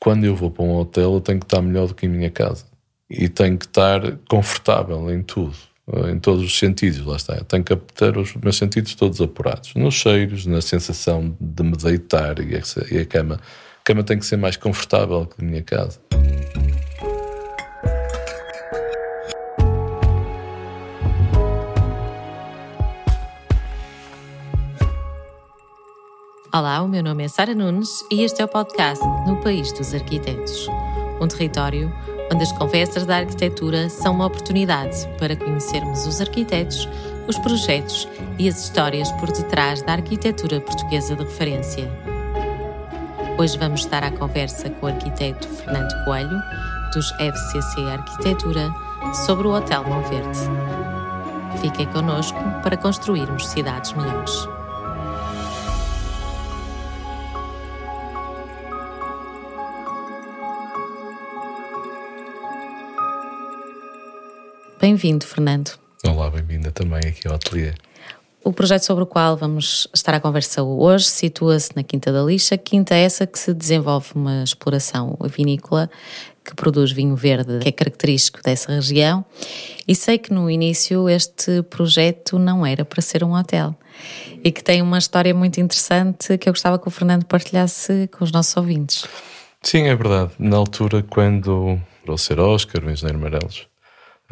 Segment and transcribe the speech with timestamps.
[0.00, 2.30] quando eu vou para um hotel, eu tenho que estar melhor do que em minha
[2.30, 2.64] casa.
[3.08, 5.54] E tenho que estar confortável em tudo,
[6.10, 7.34] em todos os sentidos, lá está.
[7.34, 9.74] Eu tenho que ter os meus sentidos todos apurados.
[9.74, 13.34] Nos cheiros, na sensação de me deitar e a, cama.
[13.34, 16.00] A cama tem que ser mais confortável que a minha casa.
[26.60, 29.94] Olá, o meu nome é Sara Nunes e este é o podcast No País dos
[29.94, 30.68] Arquitetos,
[31.18, 31.90] um território
[32.30, 36.86] onde as conversas da arquitetura são uma oportunidade para conhecermos os arquitetos,
[37.26, 38.06] os projetos
[38.38, 41.90] e as histórias por detrás da arquitetura portuguesa de referência.
[43.38, 46.42] Hoje vamos estar à conversa com o arquiteto Fernando Coelho,
[46.92, 48.70] dos FCC Arquitetura,
[49.24, 50.38] sobre o Hotel Mão Verde.
[51.58, 54.59] Fiquem connosco para construirmos cidades melhores.
[64.80, 65.72] Bem-vindo, Fernando.
[66.06, 67.74] Olá, bem-vinda também aqui ao ateliê.
[68.42, 72.56] O projeto sobre o qual vamos estar a conversa hoje situa-se na Quinta da Lixa,
[72.56, 75.90] quinta essa que se desenvolve uma exploração vinícola
[76.42, 79.22] que produz vinho verde, que é característico dessa região.
[79.86, 83.74] E sei que no início este projeto não era para ser um hotel
[84.42, 88.24] e que tem uma história muito interessante que eu gostava que o Fernando partilhasse com
[88.24, 89.04] os nossos ouvintes.
[89.62, 90.32] Sim, é verdade.
[90.38, 91.78] Na altura, quando
[92.08, 93.69] o ser Oscar, o engenheiro Marelos,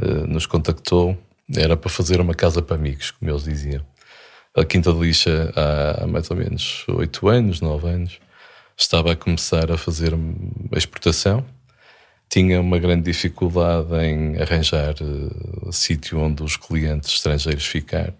[0.00, 1.16] eh, nos contactou,
[1.56, 3.84] era para fazer uma casa para amigos, como eles diziam.
[4.56, 8.18] A Quinta de Lixa, há mais ou menos oito anos, nove anos,
[8.76, 11.44] estava a começar a fazer a exportação.
[12.28, 18.12] Tinha uma grande dificuldade em arranjar uh, sítio onde os clientes estrangeiros ficar.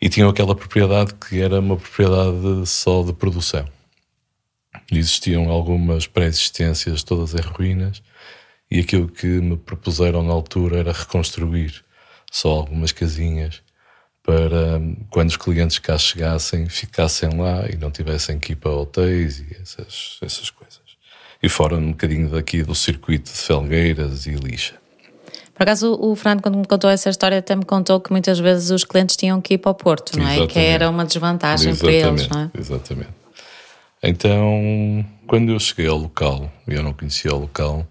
[0.00, 3.66] E tinham aquela propriedade que era uma propriedade só de produção.
[4.90, 8.02] Existiam algumas pré-existências todas em ruínas
[8.70, 11.84] e aquilo que me propuseram na altura era reconstruir
[12.30, 13.62] só algumas casinhas
[14.22, 14.80] para
[15.10, 19.56] quando os clientes cá chegassem, ficassem lá e não tivessem que ir para hotéis e
[19.60, 20.80] essas, essas coisas.
[21.42, 24.74] E fora um bocadinho daqui do circuito de Felgueiras e Lixa.
[25.54, 28.70] Por acaso, o Fernando, quando me contou essa história, até me contou que muitas vezes
[28.70, 30.30] os clientes tinham que ir para o Porto, não é?
[30.30, 30.52] Exatamente.
[30.52, 32.00] Que era uma desvantagem Exatamente.
[32.00, 32.50] para eles, não é?
[32.58, 33.10] Exatamente.
[34.02, 37.86] Então, quando eu cheguei ao local, e eu não conhecia o local,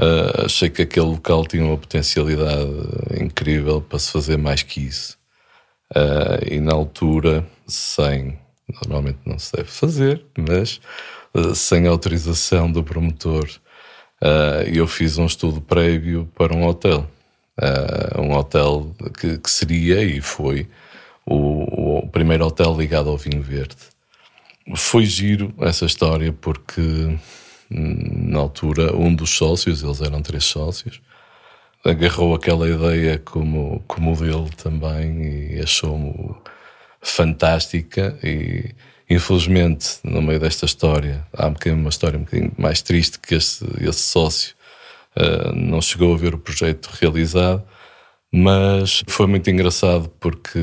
[0.00, 2.70] Uh, achei que aquele local tinha uma potencialidade
[3.20, 5.18] incrível para se fazer mais que isso.
[5.94, 8.38] Uh, e na altura, sem,
[8.86, 10.80] normalmente não se deve fazer, mas
[11.34, 13.48] uh, sem autorização do promotor,
[14.72, 17.10] eu fiz um estudo prévio para um hotel.
[18.16, 20.68] um hotel que, que, seria e foi
[21.26, 23.74] o, o primeiro hotel ligado ao vinho verde.
[24.76, 27.18] Foi giro essa história porque
[27.72, 31.00] na altura, um dos sócios, eles eram três sócios,
[31.84, 36.34] agarrou aquela ideia como, como dele também e achou-me
[37.00, 38.72] fantástica e
[39.10, 43.66] infelizmente no meio desta história há um uma história um bocadinho mais triste que esse,
[43.80, 44.54] esse sócio
[45.16, 47.64] uh, não chegou a ver o projeto realizado
[48.30, 50.60] mas foi muito engraçado porque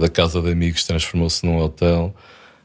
[0.00, 2.14] da casa de amigos transformou-se num hotel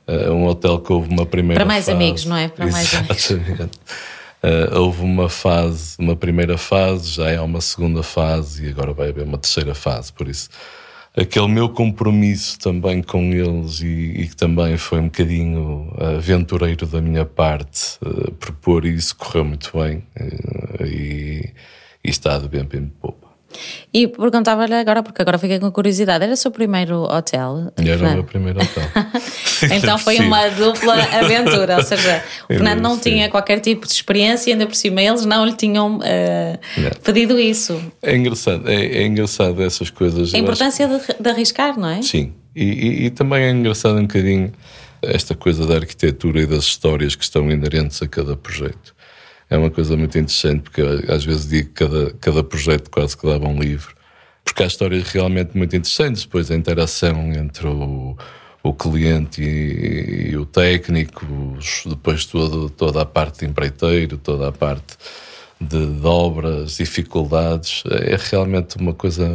[0.08, 1.96] uh, um hotel que houve uma primeira Para mais fase.
[1.96, 2.48] amigos, não é?
[2.48, 3.80] Para mais Exatamente.
[4.44, 9.10] Uh, houve uma fase, uma primeira fase, já é uma segunda fase e agora vai
[9.10, 10.14] haver uma terceira fase.
[10.14, 10.50] Por isso,
[11.18, 17.02] aquele meu compromisso também com eles e, e que também foi um bocadinho aventureiro da
[17.02, 21.52] minha parte, uh, propor isso correu muito bem uh, e,
[22.04, 23.25] e está de bem bem pouco.
[23.94, 27.72] E perguntava-lhe agora, porque agora fiquei com curiosidade, era o seu primeiro hotel?
[27.78, 28.84] Era o meu primeiro hotel.
[29.72, 34.54] então foi uma dupla aventura, ou seja, o Fernando não tinha qualquer tipo de experiência,
[34.54, 37.82] ainda por cima eles não lhe tinham uh, pedido isso.
[38.02, 40.34] É engraçado, é, é engraçado essas coisas.
[40.34, 41.14] A importância acho...
[41.14, 42.02] de, de, arriscar, não é?
[42.02, 44.52] Sim, e, e, e também é engraçado um bocadinho
[45.02, 48.95] esta coisa da arquitetura e das histórias que estão inerentes a cada projeto
[49.50, 50.82] é uma coisa muito interessante, porque
[51.12, 53.96] às vezes digo que cada, cada projeto quase que dava um livro,
[54.44, 58.18] porque há histórias realmente muito interessantes, depois a interação entre o,
[58.64, 61.26] o cliente e, e o técnico,
[61.86, 64.98] depois todo, toda a parte de empreiteiro, toda a parte
[65.62, 69.26] de, de, obras, dificuldades, é realmente uma coisa.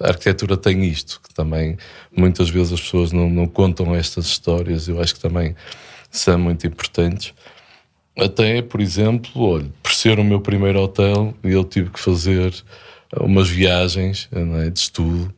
[0.00, 1.76] A arquitetura tem isto, que também
[2.16, 5.54] muitas vezes as pessoas não, não contam estas histórias, eu acho que também
[6.10, 7.34] são muito importantes.
[8.18, 12.52] Até, por exemplo, olha, por ser o meu primeiro hotel, eu tive que fazer
[13.20, 15.32] umas viagens é, de estudo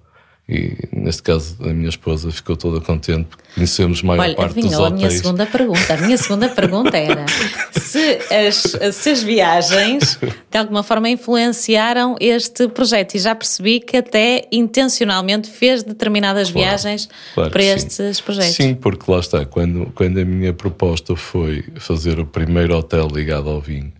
[0.50, 4.64] E neste caso a minha esposa ficou toda contente porque conhecemos maior Olha, parte dos
[4.64, 5.00] adivinhou a hotéis.
[5.00, 5.94] minha segunda pergunta.
[5.94, 7.25] A minha segunda pergunta era
[7.70, 8.19] se
[8.49, 10.19] as, se as viagens
[10.50, 13.14] de alguma forma influenciaram este projeto.
[13.14, 17.75] E já percebi que até intencionalmente fez determinadas Claro, viagens claro para que sim.
[17.76, 18.56] estes projetos.
[18.56, 23.49] Sim, porque lá está, quando, quando a minha proposta foi fazer o primeiro hotel ligado
[23.49, 23.93] ao vinho,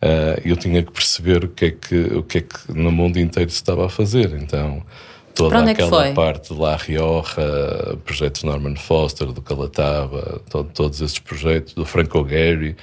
[0.00, 3.18] ah, eu tinha que perceber o que, é que, o que é que no mundo
[3.18, 4.32] inteiro se estava a fazer.
[4.40, 4.82] Então,
[5.34, 6.12] toda é que aquela foi?
[6.14, 12.26] parte de La Rioja, projetos Norman Foster, do Calatava, to- todos esses projetos, do Franco
[12.28, 12.76] Gehry,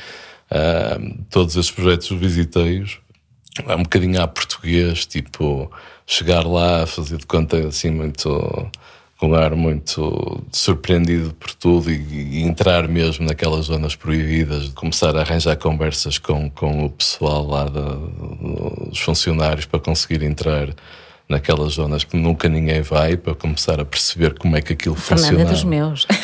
[0.49, 0.97] ah,
[1.29, 2.99] todos esses projetos visitei-os
[3.67, 5.69] é um bocadinho à português, tipo,
[6.07, 8.69] chegar lá, fazer de conta assim muito
[9.17, 14.71] com um ar muito surpreendido por tudo e, e entrar mesmo naquelas zonas proibidas, de
[14.71, 17.81] começar a arranjar conversas com, com o pessoal lá, da,
[18.89, 20.69] dos funcionários para conseguir entrar
[21.31, 25.27] naquelas zonas que nunca ninguém vai, para começar a perceber como é que aquilo Fernanda
[25.27, 25.51] é funciona.
[25.51, 26.07] dos meus.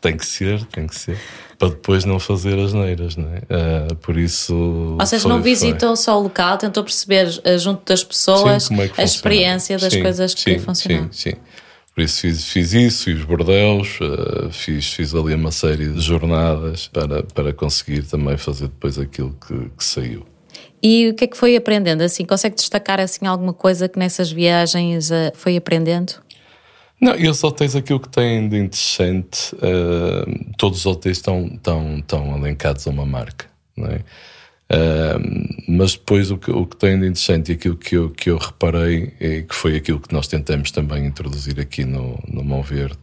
[0.00, 1.18] Tem que ser, tem que ser.
[1.58, 3.42] Para depois não fazer as neiras, não é?
[3.50, 4.96] Ah, por isso.
[4.98, 5.50] Ou seja, foi- não foi.
[5.50, 9.04] visitou só o local, tentou perceber eh, junto das pessoas Sim, é a funciona.
[9.04, 11.08] experiência das Sim, coisas que sim, funcionam.
[11.12, 11.36] Sim, sim.
[11.94, 16.00] Por isso fiz, fiz isso e os bordéus, eh, fiz, fiz ali uma série de
[16.00, 20.24] jornadas para, para conseguir também fazer depois aquilo que, que saiu.
[20.82, 22.02] E o que é que foi aprendendo?
[22.02, 26.14] Assim, consegue destacar assim alguma coisa que nessas viagens eh, foi aprendendo?
[27.00, 30.24] Não, e os hotéis, aquilo que têm de interessante, eh,
[30.56, 33.46] todos os hotéis estão, estão, estão elencados a uma marca,
[33.76, 34.00] não é?
[34.70, 35.18] Eh,
[35.68, 38.38] mas depois o que, o que tem de interessante e aquilo que eu, que eu
[38.38, 42.98] reparei, e que foi aquilo que nós tentamos também introduzir aqui no, no Mão Verde,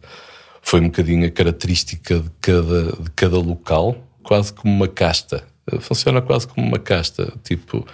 [0.62, 5.44] foi um bocadinho a característica de cada, de cada local, quase como uma casta.
[5.72, 7.86] Eh, Funciona quase como uma casta, tipo,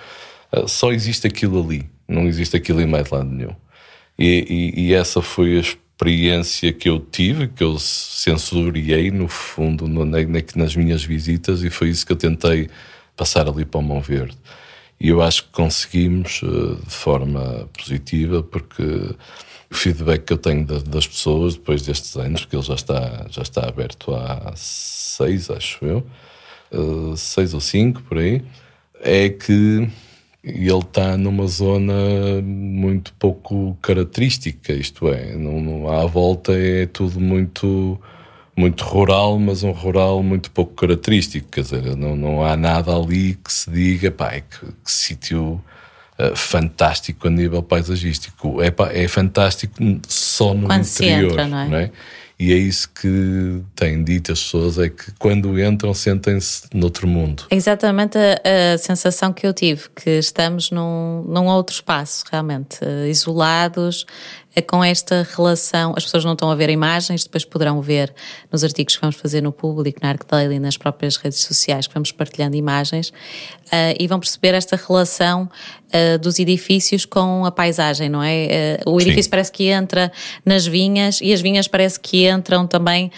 [0.53, 3.55] eh, só existe aquilo ali, não existe aquilo em mais lado nenhum.
[4.19, 9.87] E, e- e essa foi a experiência que eu tive, que eu sensoriei no fundo
[9.89, 12.69] no- na- na- nas minhas visitas, e foi isso que eu tentei
[13.17, 14.37] passar ali para o Mão Verde.
[15.01, 18.83] E eu acho que conseguimos eh, de forma positiva, porque
[19.71, 23.27] o feedback que eu tenho da- das pessoas depois destes anos, que ele já está,
[23.31, 26.07] já está aberto há seis, acho eu,
[26.75, 28.43] eh, seis ou cinco por aí,
[29.01, 29.89] é que
[30.43, 31.95] ele está numa zona
[32.43, 37.99] muito pouco característica, isto é, não, não- à volta é tudo muito
[38.57, 43.35] muito rural, mas um rural muito pouco característico, quer dizer, não, não há nada ali
[43.35, 45.61] que se diga, pá, é que, que sítio
[46.17, 48.63] eh, fantástico a nível paisagístico.
[48.63, 49.75] É, pá, é fantástico
[50.07, 51.91] só no Quando interior, entra, não é?
[52.45, 57.45] E é isso que têm dito as pessoas, é que quando entram sentem-se noutro mundo.
[57.49, 62.81] É exatamente a, a sensação que eu tive, que estamos num, num outro espaço, realmente,
[62.83, 64.05] eh, isolados,
[64.63, 65.95] com esta relação.
[65.97, 68.13] As pessoas não estão a ver imagens, depois poderão ver
[68.53, 72.13] nos artigos que vamos fazer no público, na ArcDaily, nas próprias redes sociais, que vamos
[72.13, 73.13] partilhando imagens,
[73.73, 75.51] eh, e vão perceber esta relação
[75.91, 78.45] eh, dos edifícios com a paisagem, não é?
[78.45, 79.07] Eh, o Sim.
[79.07, 80.13] edifício parece que entra
[80.45, 83.11] nas vinhas e as vinhas parece que entram também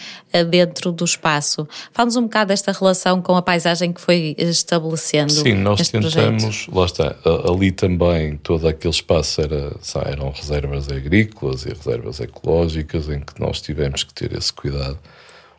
[0.50, 1.66] dentro do espaço.
[1.92, 6.30] Fala-nos um bocado desta relação com a paisagem que foi estabelecendo Sim, nós neste projeto.
[6.32, 7.16] tentamos, lá está,
[7.48, 9.74] ali também todo aquele espaço era,
[10.04, 11.25] eram reservas agrícolas
[11.64, 14.98] e reservas ecológicas em que nós tivemos que ter esse cuidado.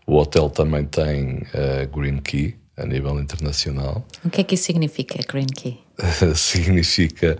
[0.05, 4.05] O hotel também tem a Green Key a nível internacional.
[4.23, 5.79] O que é que isso significa, Green Key?
[6.35, 7.37] significa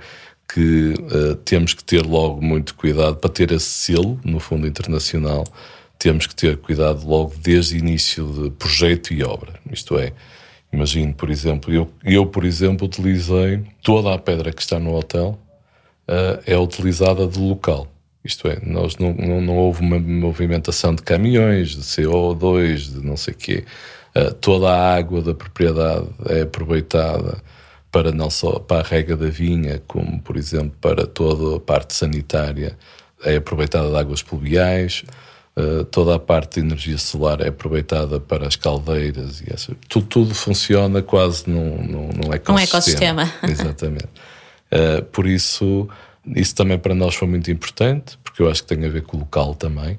[0.54, 5.44] que eh, temos que ter logo muito cuidado para ter esse selo no fundo internacional.
[6.00, 9.60] Temos que ter cuidado logo desde o início de projeto e obra.
[9.72, 10.14] Isto é,
[10.72, 15.38] imagino, por exemplo, eu, eu por exemplo, utilizei toda a pedra que está no hotel
[16.08, 17.88] eh, é utilizada do local.
[18.28, 23.18] Isto é, nós não, não, não houve uma movimentação de caminhões, de CO2, de não
[23.18, 23.64] sei o quê.
[24.18, 27.38] Eh, toda a água da propriedade é aproveitada
[27.92, 31.94] para não só para a rega da vinha, como por exemplo para toda a parte
[31.94, 32.76] sanitária,
[33.24, 35.04] é aproveitada de águas pluviais.
[35.56, 40.06] Uh, toda a parte de energia solar é aproveitada para as caldeiras e essa, tudo,
[40.06, 43.24] tudo funciona quase num, num, num ecossistema.
[43.24, 43.34] ecossistema.
[43.42, 44.10] Exatamente.
[44.72, 45.90] Uh, por isso,
[46.36, 49.18] isso também para nós foi muito importante, porque eu acho que tem a ver com
[49.18, 49.98] o local também.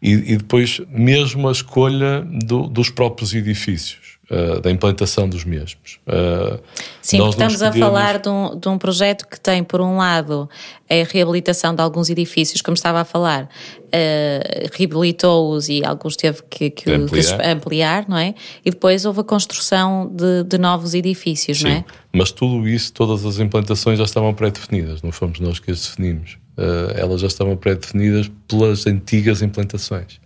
[0.00, 6.00] E, e depois, mesmo a escolha do, dos próprios edifícios, uh, da implantação dos mesmos.
[6.06, 6.58] Uh,
[7.00, 9.80] Sim, porque não estamos a escolhemos- falar de um, de um projeto que tem, por
[9.80, 10.48] um lado,
[10.90, 13.48] a reabilitação de alguns edifícios, como estava a falar,
[13.90, 17.46] eh, reabilitou-os e alguns teve que, que Ampliar.
[17.46, 18.34] ampliar, não é?
[18.64, 21.84] E depois houve a construção de, de novos edifícios, não Sim, é?
[22.12, 26.36] mas tudo isso, todas as implantações já estavam pré-definidas, não fomos nós que as definimos.
[26.58, 30.20] uh, elas já estavam pré-definidas pelas antigas implantações.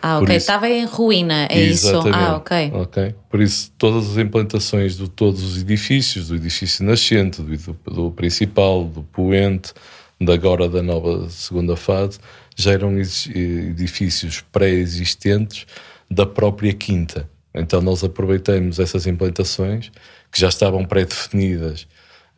[0.00, 0.36] Ah, ok.
[0.36, 2.00] Isso, Estava em ruína, é isso?
[2.12, 2.70] Ah, ok.
[2.74, 3.14] Ok.
[3.28, 8.10] Por isso, todas as implantações de todos os edifícios, do edifício nascente, do, do, do
[8.12, 9.72] principal, do poente,
[10.20, 12.18] da agora da nova segunda fase,
[12.56, 15.66] já eram edifícios pré-existentes
[16.10, 17.28] da própria quinta.
[17.54, 19.90] Então nós aproveitamos essas implantações
[20.30, 21.86] que já estavam pré-definidas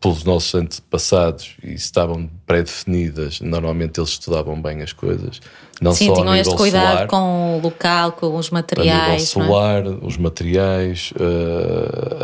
[0.01, 5.41] pelos nossos antepassados e estavam pré-definidas, normalmente eles estudavam bem as coisas.
[5.81, 8.91] Não Sim, só tinham este cuidado solar, com o local, com os materiais.
[8.91, 9.89] A nível solar, é?
[9.89, 11.13] os materiais,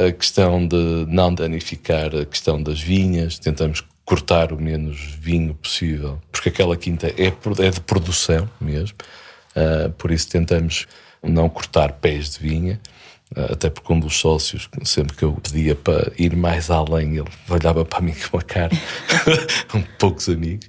[0.06, 6.18] a questão de não danificar a questão das vinhas, tentamos cortar o menos vinho possível,
[6.30, 8.96] porque aquela quinta é, é de produção mesmo,
[9.56, 10.86] uh, por isso tentamos
[11.20, 12.80] não cortar pés de vinha.
[13.34, 17.28] Uh, até porque um dos sócios, sempre que eu pedia para ir mais além, ele
[17.48, 18.72] olhava para mim com uma cara,
[19.74, 20.68] um poucos amigos,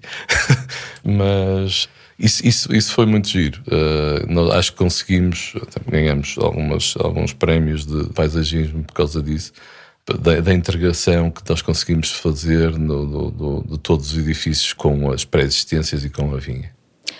[1.03, 1.87] mas
[2.17, 3.61] isso, isso, isso foi muito giro.
[3.67, 5.53] Uh, nós acho que conseguimos,
[5.87, 9.53] ganhamos algumas, alguns prémios de paisagismo por causa disso
[10.15, 15.11] da, da, integração que nós conseguimos fazer no, no, no, de todos os edifícios com
[15.11, 16.71] as pré-existências e com a vinha.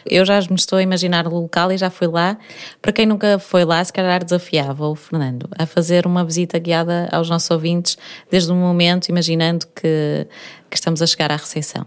[0.09, 2.37] Eu já me estou a imaginar o local e já fui lá.
[2.81, 7.09] Para quem nunca foi lá, se calhar desafiava o Fernando a fazer uma visita guiada
[7.11, 7.97] aos nossos ouvintes
[8.29, 10.27] desde o momento, imaginando que,
[10.69, 11.85] que estamos a chegar à recepção.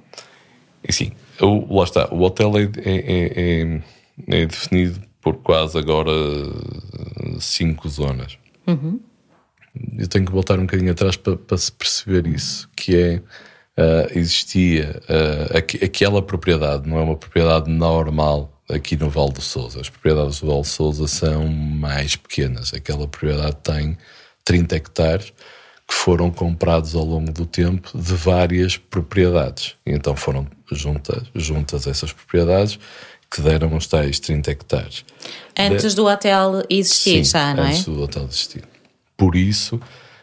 [0.87, 2.09] E sim, o, lá está.
[2.13, 3.83] O hotel é, é,
[4.27, 6.11] é, é definido por quase agora
[7.39, 8.39] cinco zonas.
[8.67, 9.01] Uhum
[9.97, 13.23] eu tenho que voltar um bocadinho atrás para, para se perceber isso, que é
[13.81, 19.41] uh, existia uh, aqu aquela propriedade, não é uma propriedade normal aqui no Val do
[19.41, 19.81] Souza.
[19.81, 22.73] As propriedades do Val do Souza são mais pequenas.
[22.75, 23.97] Aquela propriedade tem
[24.45, 25.33] 30 hectares
[25.89, 29.75] que foram comprados ao longo do tempo de várias propriedades.
[29.85, 32.79] E então foram juntas, juntas essas propriedades
[33.29, 35.05] que deram os tais 30 hectares.
[35.59, 35.97] Antes de...
[35.97, 37.69] do hotel existir, Sim, já, não é?
[37.69, 38.65] Antes do hotel existir.
[39.17, 39.81] Por isso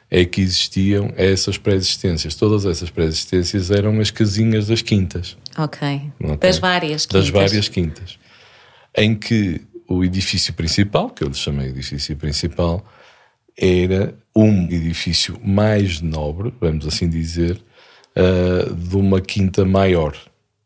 [0.10, 2.36] é que existiam essas pré-existências.
[2.36, 5.38] Todas essas pré-existências eram as casinhas das quintas.
[6.24, 6.38] ok.
[6.40, 7.26] Das várias quintas.
[7.26, 8.20] Das várias quintas.
[8.96, 12.86] Em que o edifício principal, que eu lhe chamei edifício principal,
[13.56, 17.60] era um edifício mais nobre, vamos assim dizer,
[18.16, 20.16] uh, de uma quinta maior.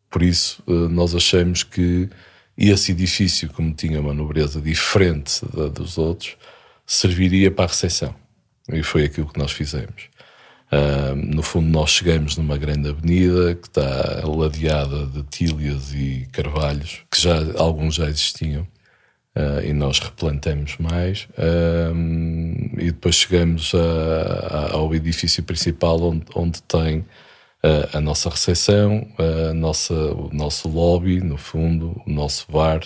[0.09, 2.09] Por isso, uh, nós achamos que
[2.57, 6.37] esse edifício, como tinha uma nobreza diferente da dos outros,
[6.85, 8.20] serviria para a recepção.
[8.69, 10.09] E foi aquilo que nós fizemos.
[10.71, 17.01] Uh, no fundo, nós chegamos numa grande avenida que está ladeada de tílias e carvalhos,
[17.11, 18.65] que já alguns já existiam,
[19.35, 21.27] uh, e nós replantamos mais.
[21.37, 27.05] Uh, e depois chegamos a, a, ao edifício principal, onde, onde tem
[27.93, 32.81] a nossa recepção, a nossa, o nosso lobby, no fundo, o nosso bar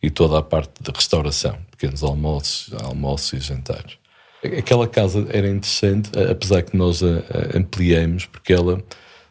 [0.00, 4.01] e toda a parte de restauração, pequenos almoços, almoços e jantares.
[4.44, 8.82] Aquela casa era interessante, apesar que nós a, ampliamos, porque ela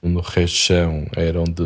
[0.01, 1.63] no resto de chão era onde,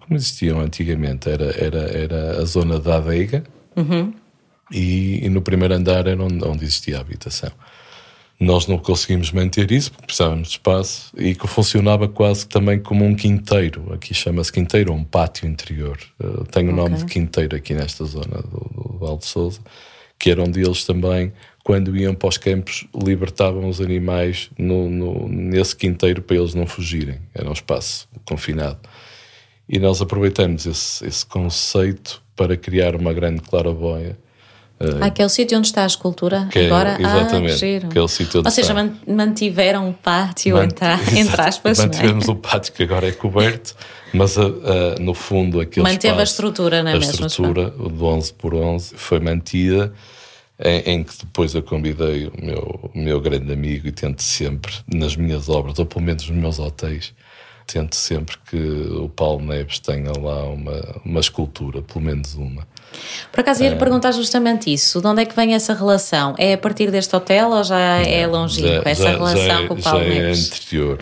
[0.00, 3.42] como existiam antigamente, era, era, era a zona da adega
[3.74, 4.12] uhum.
[4.70, 7.50] e, e, no primeiro andar era onde, onde, existia a habitação.
[8.38, 13.04] Nós não conseguimos manter isso porque precisávamos de espaço e que funcionava quase também como
[13.04, 13.92] um quinteiro.
[13.92, 15.98] Aqui chama-se quinteiro, um pátio interior.
[16.18, 16.82] Uh, tem o okay.
[16.82, 19.60] nome de quinteiro aqui nesta zona do, do Val de Souza,
[20.18, 21.32] que era onde eles também
[21.62, 26.66] quando iam para os campos, libertavam os animais no, no, nesse quinteiro para eles não
[26.66, 27.18] fugirem.
[27.34, 28.78] Era um espaço confinado.
[29.68, 34.18] E nós aproveitamos esse, esse conceito para criar uma grande claraboia.
[34.80, 36.96] Ah, aquele sítio onde está a escultura que é agora?
[36.98, 37.84] É, exatamente.
[37.84, 39.12] Ah, aquele sítio onde Ou seja, está.
[39.12, 40.88] mantiveram o pátio, Mant entre,
[41.20, 41.78] entre aspas.
[41.78, 42.32] Mantivemos é?
[42.32, 43.76] o pátio que agora é coberto,
[44.14, 47.24] mas uh, uh, no fundo aquele Manteve espaço, a estrutura, não é a mesmo?
[47.24, 49.92] A estrutura, o de 11 por 11, foi mantida
[50.62, 55.16] em, em, que depois eu convidei o meu, meu grande amigo e tento sempre, nas
[55.16, 57.14] minhas obras, ou pelo menos nos meus hotéis,
[57.66, 62.66] tento sempre que o Paulo Neves tenha lá uma, uma escultura, pelo menos uma.
[63.30, 63.78] Por acaso ia lhe é.
[63.78, 66.34] perguntar justamente isso, de onde é que vem essa relação?
[66.36, 69.74] É a partir deste hotel ou já é longínquo, essa já, relação já é, com
[69.74, 70.50] o Paulo já Neves?
[70.50, 70.98] é anterior.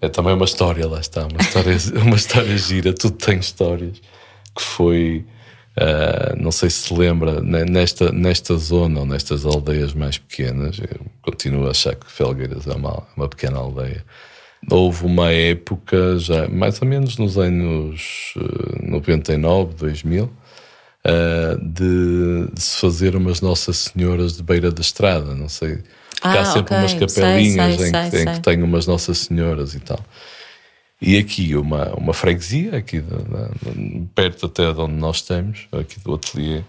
[0.00, 4.00] É também uma história, lá está, uma história, uma história gira, tudo tem histórias,
[4.56, 5.24] que foi
[5.76, 11.06] Uh, não sei se se lembra, nesta, nesta zona ou nestas aldeias mais pequenas, eu
[11.22, 14.04] continuo a achar que Felgueiras é uma, uma pequena aldeia.
[14.68, 18.34] Houve uma época, já mais ou menos nos anos
[18.82, 20.30] 99, 2000, uh,
[21.62, 25.78] de, de, se fazer umas Nossas Senhoras de beira da estrada, não sei.
[26.10, 26.78] Porque ah, há sempre okay.
[26.78, 30.00] umas capelinhas sei, sei, em, que, sei, em que tem umas Nossas Senhoras e tal.
[31.00, 35.98] E aqui uma, uma freguesia, aqui de, de, perto até de onde nós estamos, aqui
[36.00, 36.62] do ateliê,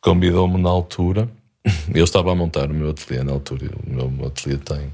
[0.00, 1.28] convidou-me na altura.
[1.92, 4.92] Eu estava a montar o meu ateliê na altura, o meu ateliê tem,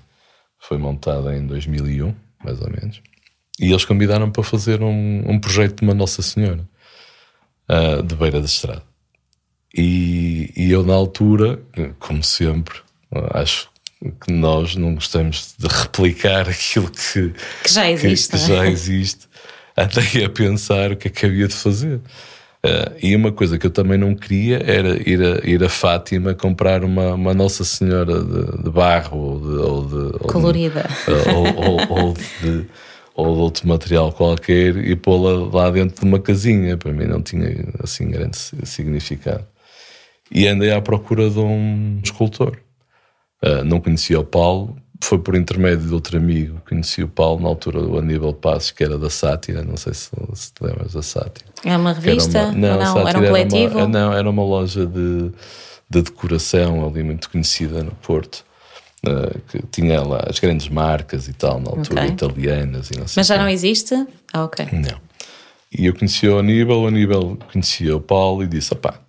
[0.59, 3.03] foi montado em 2001, mais ou menos.
[3.61, 6.67] E eles convidaram-me para fazer um, um projeto de uma Nossa Senhora,
[7.69, 8.83] uh, de Beira da Estrada.
[9.75, 11.61] E, e eu, na altura,
[11.99, 12.79] como sempre,
[13.35, 13.69] acho
[14.21, 17.33] que nós não gostamos de replicar aquilo que,
[17.65, 18.31] que já existe.
[18.31, 19.29] Que, que já existe.
[19.77, 22.01] Andei a pensar o que é que havia de fazer.
[22.65, 26.35] Uh, e uma coisa que eu também não queria era ir a, ir a Fátima
[26.35, 30.85] comprar uma, uma Nossa Senhora de, de barro ou de, ou de colorida
[31.33, 32.67] ou, ou, ou, de,
[33.15, 36.77] ou de outro material qualquer e pô-la lá dentro de uma casinha.
[36.77, 37.49] Para mim não tinha
[37.81, 39.47] assim grande significado.
[40.29, 42.59] E andei à procura de um escultor.
[43.43, 47.49] Uh, não conhecia o Paulo, foi por intermédio de outro amigo, conheci o Paulo na
[47.49, 51.03] altura do Aníbal Passos, que era da Sátira, não sei se, se te lembras da
[51.03, 51.47] Sátira.
[51.65, 52.39] É uma revista?
[52.39, 53.79] Era uma, não, não era um coletivo?
[53.79, 55.31] Era uma, não, era uma loja de,
[55.89, 58.47] de decoração ali muito conhecida no Porto.
[59.07, 62.15] Uh, que tinha lá as grandes marcas e tal, na altura okay.
[62.15, 63.95] italianas e não sei Mas já não existe?
[64.33, 64.67] Ah, ok.
[64.73, 64.99] Não.
[65.71, 69.01] E eu conheci o Aníbal, o Aníbal conhecia o Paulo e disse: opá,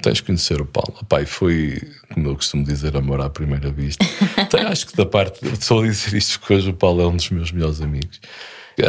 [0.00, 0.94] tens que conhecer o Paulo.
[1.20, 1.82] E foi,
[2.12, 4.04] como eu costumo dizer, amor à primeira vista.
[4.70, 7.50] acho que da parte, a dizer isto porque hoje o Paulo é um dos meus
[7.50, 8.20] melhores amigos.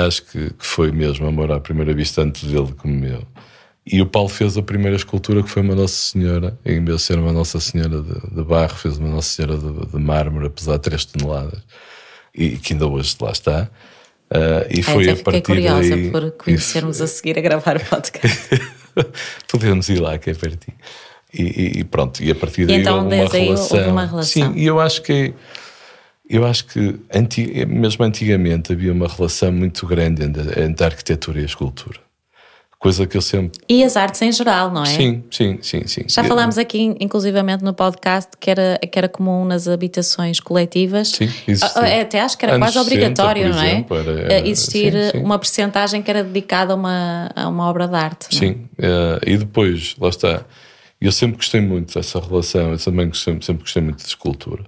[0.05, 3.25] Acho que, que foi mesmo amor à primeira vista antes dele como meu.
[3.89, 7.03] E o Paulo fez a primeira escultura que foi uma Nossa Senhora, em vez de
[7.03, 10.75] ser uma Nossa Senhora de, de barro, fez uma Nossa Senhora de, de mármore, apesar
[10.75, 11.63] de 3 toneladas,
[12.35, 13.69] e que ainda hoje lá está.
[14.29, 18.49] Uh, e foi a partir curiosa daí, por conhecermos a seguir a gravar o podcast.
[19.47, 20.77] Podemos ir lá, que é pertinho.
[21.33, 23.77] E, e, pronto, e a partir daí então, houve, uma relação.
[23.77, 24.53] houve uma relação.
[24.53, 25.33] Sim, e eu acho que
[26.29, 26.99] eu acho que
[27.65, 32.06] mesmo antigamente havia uma relação muito grande entre a arquitetura e a escultura.
[32.79, 33.59] Coisa que eu sempre.
[33.67, 34.85] E as artes em geral, não é?
[34.85, 35.87] Sim, sim, sim.
[35.87, 36.01] sim.
[36.07, 41.07] Já falámos aqui, inclusivamente, no podcast, que era, que era comum nas habitações coletivas.
[41.09, 41.81] Sim, existia.
[41.81, 43.71] Ah, até acho que era Anos quase obrigatório, 60, não é?
[43.71, 45.23] Exemplo, era, era, Existir sim, sim.
[45.23, 48.35] uma percentagem que era dedicada a uma, a uma obra de arte.
[48.35, 50.45] Sim, uh, e depois, lá está.
[51.01, 54.63] Eu sempre gostei muito dessa relação, eu também gostei, sempre gostei muito de escultura.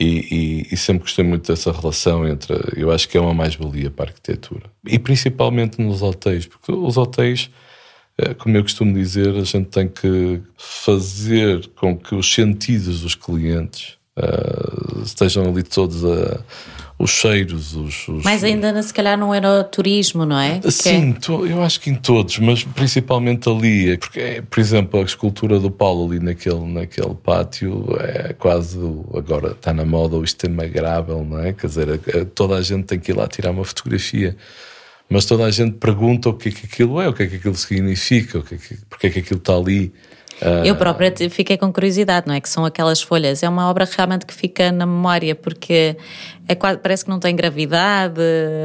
[0.00, 2.54] E, e, e, sempre gostei muito dessa relação entre.
[2.74, 4.62] Eu acho que é uma mais-valia para a arquitetura.
[4.86, 7.50] E principalmente nos hotéis, porque os hotéis,
[8.16, 13.14] eh, como eu costumo dizer, a gente tem que fazer com que os sentidos dos
[13.14, 16.40] clientes uh, estejam ali todos a
[17.00, 18.22] os cheiros, os, os...
[18.22, 19.32] Mais ainda, se calhar, no
[19.64, 20.60] turismo, não é?
[20.70, 21.50] Sim, é...
[21.50, 26.06] eu acho que em todos, mas principalmente ali, porque, por exemplo, a escultura do Paulo
[26.06, 28.78] ali naquele, naquele pátio é quase,
[29.16, 31.54] agora está na moda o instagramável, não é?
[31.54, 32.00] Quer dizer,
[32.34, 34.36] toda a gente tem que ir lá tirar uma fotografia,
[35.08, 37.36] mas toda a gente pergunta o que é que aquilo é, o que é que
[37.36, 39.90] aquilo significa, o que é que, porque é que aquilo está ali.
[40.40, 40.64] Uh...
[40.64, 42.40] Eu própria fiquei com curiosidade, não é?
[42.40, 43.42] Que são aquelas folhas.
[43.42, 45.96] É uma obra realmente que fica na memória, porque
[46.48, 48.20] é quase, parece que não tem gravidade,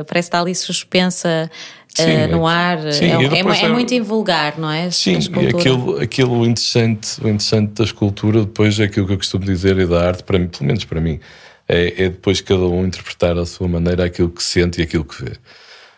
[0.07, 1.49] parece que está ali suspensa
[1.89, 2.91] sim, uh, no ar.
[2.91, 4.89] Sim, é, é, é, é, muito invulgar, não é?
[4.91, 9.45] Sim, e aquilo, aquilo interessante, o interessante da escultura, depois é aquilo que eu costumo
[9.45, 11.19] dizer e da arte, para mim, pelo menos para mim,
[11.67, 15.23] é, é depois cada um interpretar à sua maneira aquilo que sente e aquilo que
[15.23, 15.33] vê.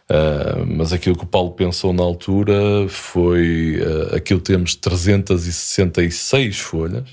[0.09, 7.09] Uh, mas aquilo que o Paulo pensou na altura foi uh, aquilo temos 366 folhas,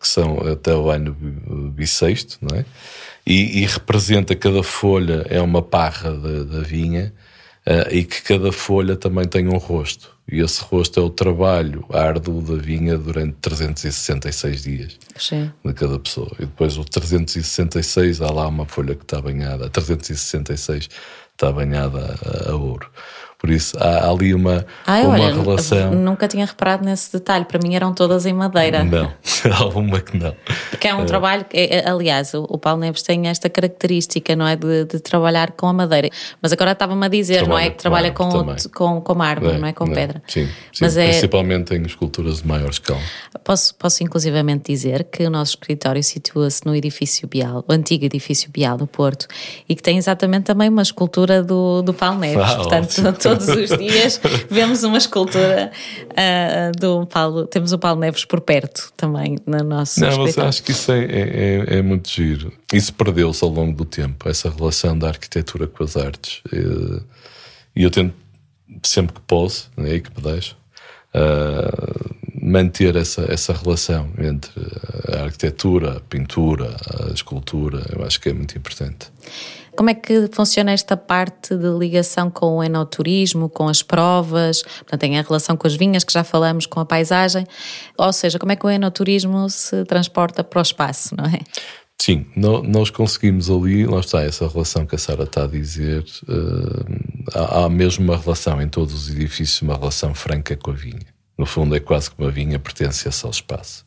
[0.00, 1.16] que são até o ano
[1.74, 2.64] bissexto, não é?
[3.26, 7.12] E, e representa cada folha é uma parra da, vinha
[7.66, 10.12] uh, e que cada folha também tem um rosto.
[10.30, 15.52] E esse rosto é o trabalho árduo da vinha durante 366 dias Sim.
[15.64, 16.30] de cada pessoa.
[16.38, 20.88] E depois o 366, há lá uma folha que está banhada, 366
[21.32, 22.16] está banhada
[22.48, 22.90] a, ouro.
[23.42, 25.90] Por isso há ali uma, Ai, uma olha, relação.
[25.90, 27.44] Nunca tinha reparado nesse detalhe.
[27.44, 28.84] Para mim eram todas em madeira.
[28.84, 29.12] Não,
[29.52, 30.32] há uma que não.
[30.70, 31.04] Porque é um é.
[31.06, 31.44] trabalho.
[31.52, 34.54] É, aliás, o, Paulo Neves tem esta característica, não é?
[34.54, 36.08] De, de trabalhar com a madeira.
[36.40, 37.70] Mas agora estava-me a dizer, não é?
[37.70, 38.30] Que trabalha com,
[38.72, 39.72] com, com mármore, é, não é?
[39.72, 40.22] Com não, pedra.
[40.28, 43.00] Sim, sim Mas é principalmente em esculturas de maior escala.
[43.42, 48.48] Posso, posso inclusivamente dizer que o nosso escritório situa-se no edifício Bial, o antigo edifício
[48.52, 49.26] Bial, no Porto,
[49.68, 52.40] e que tem exatamente também uma escultura do, do Paulo Neves.
[52.40, 53.02] Ah, Portanto,
[53.38, 55.70] todos os dias vemos uma escultura
[56.10, 57.46] uh, do Paulo.
[57.46, 61.04] Temos o Paulo Neves por perto também no nosso Não, mas acho que isso é,
[61.04, 62.52] é, é, é muito giro.
[62.72, 66.42] Isso perdeu-se ao longo do tempo, essa relação da arquitetura com as artes.
[67.74, 68.14] E eu tento,
[68.82, 70.56] sempre que posso, né, e que me deixo,
[71.14, 72.11] uh,
[72.42, 74.50] manter essa, essa relação entre
[75.16, 79.12] a arquitetura, a pintura, a escultura, eu acho que é muito importante.
[79.76, 84.62] Como é que funciona esta parte de ligação com o enoturismo, com as provas?
[84.62, 87.46] Portanto, tem a relação com as vinhas que já falamos, com a paisagem.
[87.96, 91.38] Ou seja, como é que o enoturismo se transporta para o espaço, não é?
[91.98, 96.04] Sim, nós conseguimos ali, lá está essa relação que a Sara está a dizer,
[97.32, 101.11] há, há mesmo uma relação em todos os edifícios, uma relação franca com a vinha.
[101.36, 103.84] No fundo, é quase que uma vinha pertence ao espaço.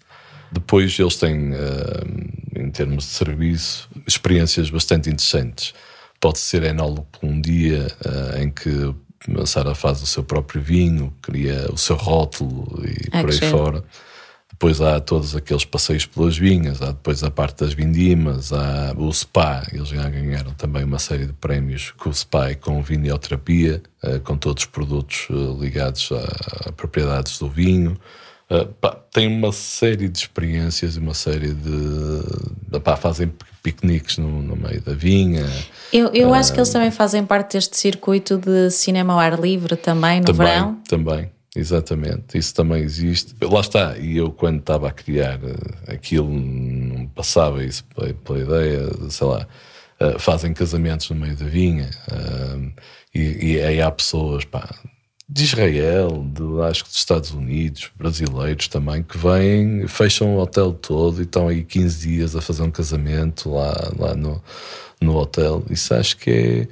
[0.52, 5.74] Depois, eles têm, uh, em termos de serviço, experiências bastante interessantes.
[6.20, 8.94] Pode ser enólogo por um dia uh, em que
[9.42, 13.40] a Sara faz o seu próprio vinho, cria o seu rótulo e é por aí
[13.40, 13.84] fora.
[14.56, 19.12] Depois há todos aqueles passeios pelas vinhas, há depois a parte das vindimas, há o
[19.12, 23.84] SPA, eles já ganharam também uma série de prémios com o SPA e com vinioterapia,
[24.02, 27.98] uh, com todos os produtos uh, ligados a, a propriedades do vinho.
[28.50, 32.80] Uh, pá, tem uma série de experiências e uma série de.
[32.80, 35.46] Pá, fazem piqueniques no, no, meio da vinha.
[35.92, 39.38] Eu, eu uh, acho que eles também fazem parte deste circuito de cinema ao ar
[39.38, 40.80] livre também no também, verão.
[40.88, 42.38] Também, exatamente.
[42.38, 43.36] Isso também existe.
[43.42, 43.98] Lá está.
[43.98, 49.14] E eu, quando estava a criar uh, aquilo, não passava isso pela, pela ideia, de,
[49.14, 49.48] sei lá.
[50.00, 51.90] Uh, fazem casamentos no meio da vinha
[53.16, 54.70] e, e aí há pessoas, pá,
[55.28, 60.74] de Israel, de, acho que dos Estados Unidos, brasileiros também, que vêm, fecham o hotel
[60.74, 64.44] todo e estão aí 15 dias a fazer um casamento lá, lá no,
[65.02, 65.64] no hotel.
[65.70, 66.68] Isso acho que é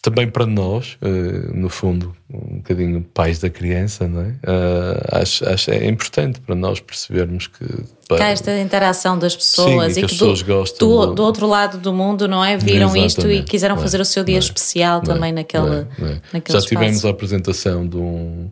[0.00, 4.28] também para nós, uh, no fundo, um bocadinho pais da criança, não é?
[4.28, 7.64] Uh, acho, acho é importante para nós percebermos que.
[8.08, 8.26] Para...
[8.26, 10.88] há esta interação das pessoas Sim, e, que, que do, gostam.
[10.88, 12.56] Do, do, outro lado do mundo, não é?
[12.56, 15.86] Viram Exatamente, isto e quiseram é, fazer o seu dia é, especial é, também naquele,
[16.32, 18.50] naquele Já tivemos a apresentação de um.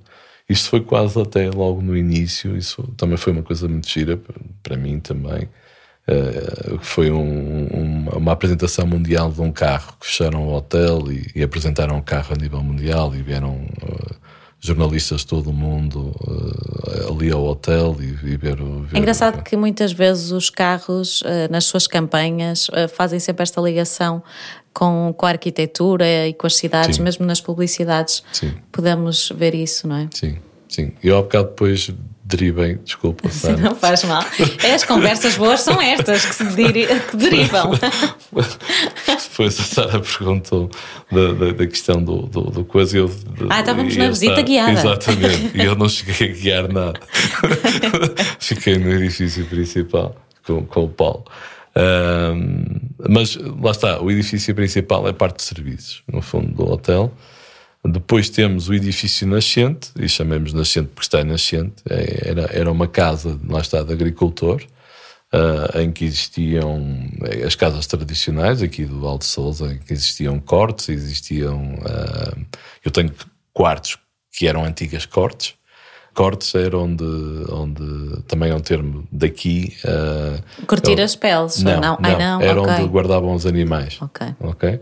[0.49, 4.21] Isto foi quase até logo no início, isso também foi uma coisa muito gira
[4.63, 5.49] para mim também
[6.09, 11.33] Uh, foi um, um, uma apresentação mundial de um carro que fecharam o hotel e,
[11.35, 14.15] e apresentaram o carro a nível mundial e vieram uh,
[14.61, 19.43] jornalistas de todo o mundo uh, ali ao hotel e, e ver, ver, É engraçado
[19.43, 24.23] que muitas vezes os carros nas suas campanhas fazem sempre esta ligação
[24.73, 27.03] com, com a arquitetura e com as cidades, Sim.
[27.03, 28.55] mesmo nas publicidades Sim.
[28.71, 30.09] podemos ver isso, não é?
[30.15, 30.37] Sim,
[30.69, 30.93] sim.
[31.03, 31.91] Eu há bocado depois
[32.27, 33.29] derivem, desculpa.
[33.31, 34.25] Sim, não faz mal.
[34.63, 37.71] É, as conversas boas são estas que, se deri que derivam.
[39.31, 40.71] Depois a Sara perguntou
[41.11, 42.99] da, da, da, questão do, do, do coisa.
[42.99, 43.11] Eu,
[43.49, 44.73] ah, estávamos na visita guiada.
[44.73, 47.01] Exatamente, e eu não cheguei a guiar nada.
[48.41, 51.25] Fiquei no edifício principal com, com o Paulo.
[51.77, 52.65] Um,
[53.09, 57.13] mas lá está, o edifício principal é parte de serviços, no fundo do hotel.
[57.89, 62.89] Depois temos o edifício nascente, e chamamos nascente porque está nascente, é, era, era uma
[62.89, 64.63] casa, lá está, de agricultor,
[65.33, 70.39] uh, em que existiam eh, as casas tradicionais aqui do Alto Souza, em que existiam
[70.39, 71.75] cortes, existiam.
[71.75, 72.47] Uh,
[72.85, 73.13] eu tenho
[73.53, 73.99] quartos
[74.33, 75.55] que eram antigas cortes.
[76.15, 77.05] Cortes era onde,
[77.51, 79.77] onde também é um termo daqui.
[79.85, 81.79] Uh, Curtir as peles, não?
[81.79, 82.75] não, não, não era okay.
[82.75, 83.99] onde guardavam os animais.
[84.01, 84.27] Ok.
[84.41, 84.81] Ok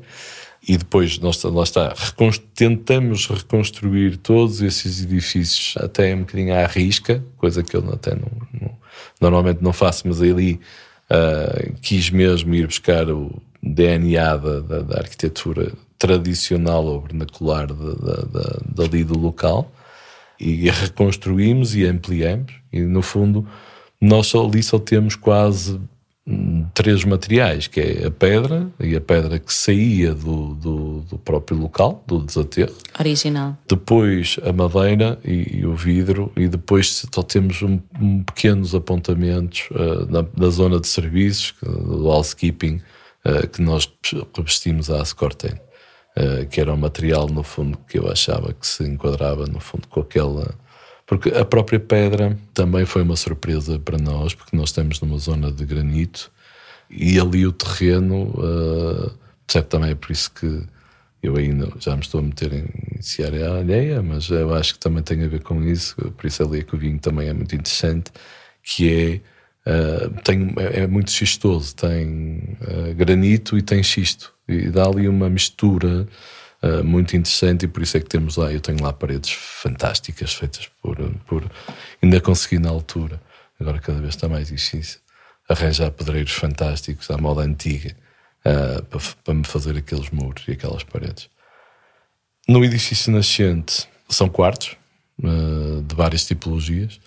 [0.66, 1.94] e depois nós lá está,
[2.54, 8.30] tentamos reconstruir todos esses edifícios até um bocadinho à risca, coisa que eu até não,
[8.60, 8.74] não
[9.20, 10.60] normalmente não faço, mas ali
[11.10, 13.30] uh, quis mesmo ir buscar o
[13.62, 17.68] DNA da, da, da arquitetura tradicional ou vernacular
[18.74, 19.72] dali do local.
[20.38, 22.52] E reconstruímos e ampliamos.
[22.72, 23.46] E no fundo
[24.00, 25.80] nós só, ali só temos quase
[26.72, 31.58] três materiais, que é a pedra, e a pedra que saía do, do, do próprio
[31.58, 32.74] local, do desaterro.
[32.98, 33.58] Original.
[33.68, 39.68] Depois a madeira e, e o vidro, e depois só temos um, um pequenos apontamentos
[39.70, 42.80] uh, na, na, zona de serviços, do housekeeping,
[43.26, 43.90] uh, que nós
[44.34, 45.52] revestimos a Ascorten,
[46.16, 49.86] uh, que era um material, no fundo, que eu achava que se enquadrava, no fundo,
[49.88, 50.54] com aquela
[51.06, 55.52] porque a própria pedra também foi uma surpresa para nós, porque nós estamos numa zona
[55.52, 56.30] de granito
[56.90, 59.24] e ali o terreno, uh,
[59.68, 60.62] também é por isso que
[61.22, 65.02] eu ainda já me estou a meter em área alheia, mas eu acho que também
[65.02, 67.54] tem a ver com isso, por isso ali é que o vinho também é muito
[67.54, 68.10] interessante,
[68.62, 69.22] que
[69.66, 74.84] é, uh, tem, é, é, muito xistoso, tem uh, granito e tem xisto, e dá
[74.84, 76.06] ali uma mistura
[76.64, 80.32] uh, muito interessante e por isso é que temos lá, eu tenho lá paredes fantásticas
[80.32, 80.96] feitas por,
[81.26, 81.50] por
[82.02, 83.20] ainda consegui na altura,
[83.60, 85.00] agora cada vez está mais difícil,
[85.48, 87.94] arranjar pedreiros fantásticos à moda antiga
[88.44, 91.28] uh, para, para me fazer aqueles muros e aquelas paredes.
[92.48, 94.76] No edifício nascente são quartos
[95.22, 97.00] uh, de várias tipologias.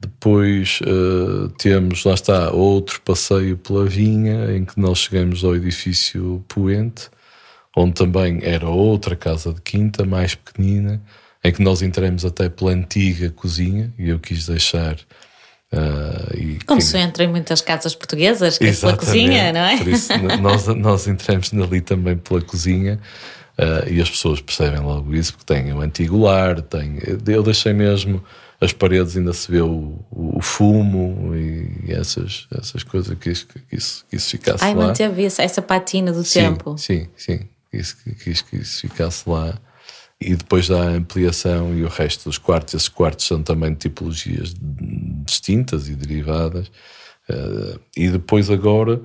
[0.00, 6.44] Depois uh, temos, lá está, outro passeio pela vinha, em que nós chegamos ao edifício
[6.48, 7.10] Poente,
[7.76, 11.00] onde também era outra casa de quinta, mais pequenina,
[11.42, 14.96] em que nós entramos até pela antiga cozinha, e eu quis deixar
[15.72, 19.76] Uh, e Como se entra em muitas casas portuguesas, que é pela cozinha, não é?
[19.78, 22.98] Por isso, nós, nós entramos ali também pela cozinha
[23.56, 27.72] uh, e as pessoas percebem logo isso, porque tem o antigo lar, tem, eu deixei
[27.72, 28.20] mesmo
[28.60, 33.76] as paredes, ainda se vê o, o fumo e essas, essas coisas, que isso, que
[33.76, 34.82] isso, que isso ficasse Ai, lá.
[34.82, 36.76] Ai, manteve essa patina do sim, tempo.
[36.76, 37.40] Sim, sim,
[37.72, 39.58] isso, que isso, ficasse lá
[40.20, 42.74] e depois da ampliação e o resto dos quartos.
[42.74, 44.54] Esses quartos são também tipologias
[45.24, 46.68] distintas e derivadas.
[47.28, 49.00] Uh, e depois agora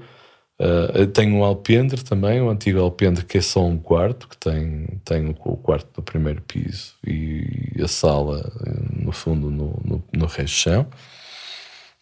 [0.60, 4.88] uh, tenho um alpendre também, um antigo alpendre que é só um quarto, que tem,
[5.06, 8.52] tem o quarto do primeiro piso e a sala
[8.92, 10.88] no fundo no, no, no resto do chão.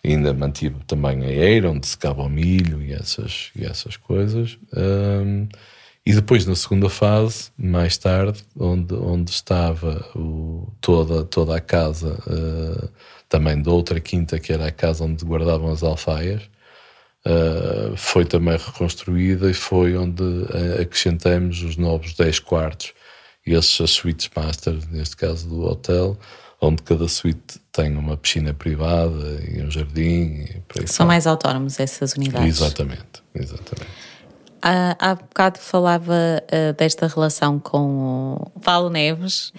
[0.04, 4.58] ainda mantive também a eira, onde secava o milho e essas, e essas coisas.
[4.76, 5.48] Um,
[6.06, 12.20] e depois, na segunda fase, mais tarde, onde, onde estava o, toda, toda a casa,
[12.28, 12.90] uh,
[13.30, 16.42] também de outra quinta, que era a casa onde guardavam as alfaias,
[17.26, 22.92] uh, foi também reconstruída e foi onde uh, acrescentamos os novos 10 quartos,
[23.46, 26.18] esses as suítes master, neste caso do hotel,
[26.60, 30.46] onde cada suíte tem uma piscina privada e um jardim.
[30.76, 32.58] E São mais autónomos essas unidades.
[32.58, 34.13] Exatamente, exatamente.
[34.66, 39.52] Há, há bocado falava uh, desta relação com o Paulo Neves,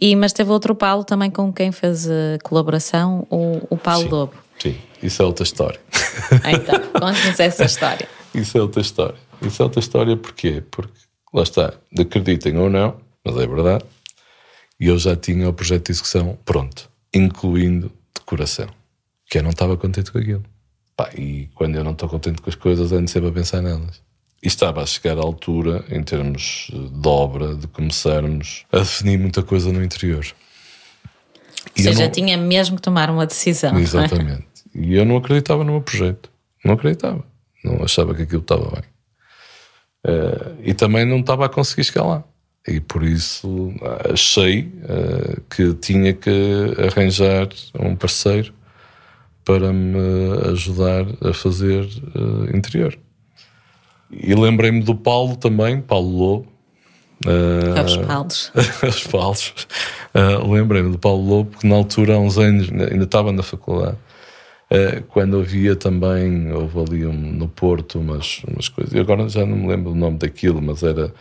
[0.00, 4.08] e, mas teve outro Paulo também com quem fez a colaboração, o, o Paulo sim,
[4.10, 4.34] Lobo.
[4.60, 5.80] Sim, isso é outra história.
[6.44, 8.08] Ah, então, conte-nos essa história.
[8.32, 9.16] Isso é outra história.
[9.42, 10.62] Isso é outra história porquê?
[10.70, 11.00] Porque,
[11.32, 13.84] lá está, acreditem ou não, mas é verdade,
[14.78, 18.68] e eu já tinha o projeto de execução pronto, incluindo decoração,
[19.28, 20.44] que eu não estava contente com aquilo.
[20.96, 24.03] Pá, e quando eu não estou contente com as coisas, ando sempre a pensar nelas.
[24.44, 29.42] E estava a chegar à altura, em termos de obra, de começarmos a definir muita
[29.42, 30.26] coisa no interior.
[31.78, 32.10] Ou seja, não...
[32.10, 33.78] tinha mesmo que tomar uma decisão.
[33.78, 34.44] Exatamente.
[34.76, 34.80] É?
[34.80, 36.30] E eu não acreditava no meu projeto.
[36.62, 37.24] Não acreditava.
[37.64, 38.82] Não achava que aquilo estava bem.
[40.06, 42.22] Uh, e também não estava a conseguir chegar lá.
[42.68, 43.72] E por isso
[44.12, 46.30] achei uh, que tinha que
[46.86, 48.52] arranjar um parceiro
[49.42, 52.98] para me ajudar a fazer uh, interior.
[54.20, 56.54] E lembrei-me do Paulo também, Paulo Lobo.
[57.24, 58.52] Uh, Paulos.
[59.10, 59.54] Paulos.
[60.14, 63.96] Uh, lembrei-me do Paulo Lobo, que na altura, há uns anos, ainda estava na faculdade,
[64.70, 69.46] uh, quando havia também, houve ali um, no Porto umas, umas coisas, eu agora já
[69.46, 71.12] não me lembro o nome daquilo, mas era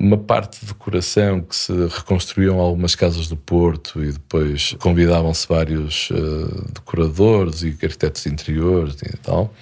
[0.00, 6.10] uma parte de decoração que se reconstruíam algumas casas do Porto e depois convidavam-se vários
[6.10, 9.52] uh, decoradores e arquitetos de interiores e tal.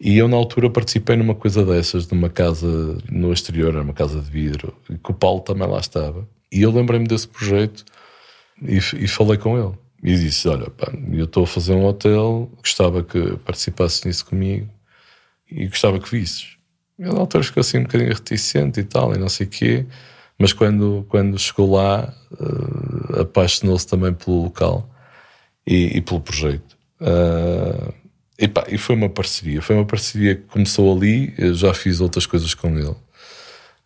[0.00, 4.18] E eu, na altura, participei numa coisa dessas, numa casa no exterior, era uma casa
[4.18, 6.26] de vidro, que o Paulo também lá estava.
[6.50, 7.84] E eu lembrei-me desse projeto
[8.62, 9.74] e, e, falei com ele.
[10.02, 14.68] E disse: Olha, pá, eu estou a fazer um hotel, gostava que participasses nisso comigo
[15.50, 16.56] e gostava que visses.
[16.98, 19.86] Ele, na altura, ficou assim um bocadinho reticente e tal, e não sei o quê.
[20.38, 24.88] Mas quando, quando chegou lá, uh, apaixonou-se também pelo local
[25.66, 26.78] e, e pelo projeto.
[27.00, 27.99] Uh,
[28.40, 29.60] e, e foi uma parceria.
[29.60, 31.34] Foi uma parceria que começou ali.
[31.36, 32.96] Eu já fiz outras coisas com ele.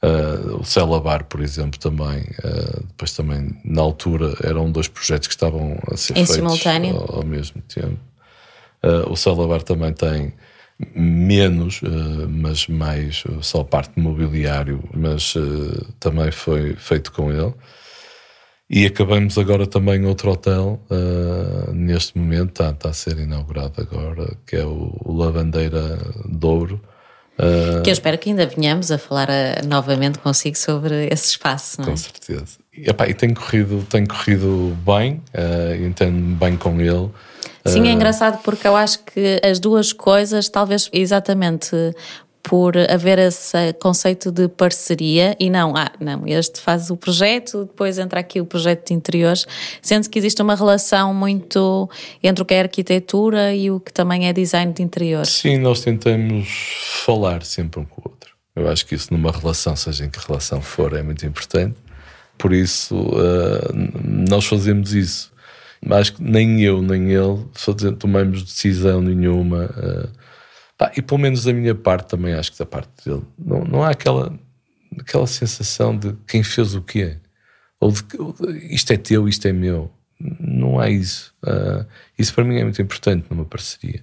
[0.05, 2.21] Uh, o Celabar, por exemplo, também.
[2.45, 6.37] Uh, depois também, na altura, eram dois projetos que estavam a ser em feitos.
[6.95, 7.99] Ao, ao, mesmo tempo.
[8.85, 10.35] Uh, o Celabar também tem
[10.95, 11.81] menos,
[12.29, 15.35] mas mais só parte de mobiliário, mas
[16.01, 17.55] também foi feito com ele.
[18.69, 24.37] E acabamos agora também outro hotel, uh, neste momento, está, está, a ser inaugurado agora,
[24.47, 26.81] que é o, o Lavandeira Douro.
[27.39, 31.81] Uh, que eu espero que ainda venhamos a falar uh, novamente consigo sobre esse espaço.
[31.81, 31.91] Não é?
[31.91, 32.59] Com certeza.
[32.73, 37.11] E, epá, e tem, corrido, tem corrido bem, uh, entendo bem com ele.
[37.67, 41.75] Sim, é engraçado porque eu acho que as duas coisas, talvez exatamente
[42.45, 47.99] por haver esse conceito de parceria e não, ah, não, este faz o projeto, depois
[47.99, 49.47] entra aqui o projeto de interiores,
[49.81, 51.89] sendo que existe uma relação muito
[52.23, 55.31] entre o que é arquitetura e o que também é design de interiores.
[55.31, 56.47] Sim, nós tentamos
[57.05, 58.35] falar sempre um com o outro.
[58.55, 61.77] Eu acho que isso numa relação, seja em que relação for, é muito importante.
[62.37, 63.73] Por isso, uh,
[64.05, 65.33] nós fazemos isso.
[65.91, 67.45] Acho que nem eu nem ele
[67.99, 69.65] tomamos decisão nenhuma.
[69.77, 70.24] Uh,
[70.77, 73.83] Pá, e pelo menos da minha parte também acho que da parte dele não, não
[73.83, 74.37] há aquela,
[74.99, 77.19] aquela sensação de quem fez o quê
[77.85, 79.91] ou de isto é teu, isto é meu.
[80.19, 81.35] não há isso.
[81.43, 81.85] Uh,
[82.19, 84.03] isso para mim é muito importante numa parceria.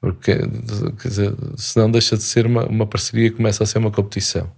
[0.00, 3.90] Porque, quer dizer, senão deixa de ser uma, uma parceria e começa a ser uma
[3.90, 4.50] competição.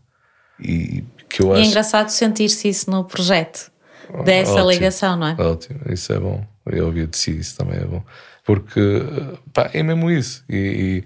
[0.61, 1.63] E, que eu e é acho...
[1.63, 3.73] é engraçado sentir-se isso no projeto,
[4.25, 5.37] dessa ótimo, ligação, não é?
[5.39, 6.47] Ótimo, isso é bom.
[6.65, 8.03] Eu ouvi de si, isso também é bom.
[8.45, 8.81] Porque
[9.53, 10.45] pá, é mesmo isso.
[10.49, 11.05] E, e,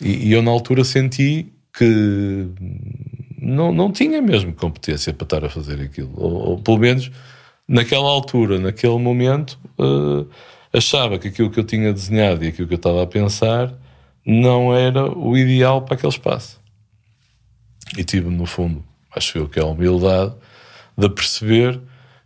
[0.00, 2.48] e eu, na altura, senti que
[3.40, 6.12] não, não tinha mesmo competência para estar a fazer aquilo.
[6.16, 7.10] Ou, ou pelo menos
[7.68, 10.28] naquela altura, naquele momento, uh,
[10.72, 13.74] achava que aquilo que eu tinha desenhado e aquilo que eu estava a pensar
[14.24, 16.60] não era o ideal para aquele espaço.
[17.96, 18.82] E tive, no fundo,
[19.14, 20.34] acho eu que é a humildade
[20.96, 21.80] de perceber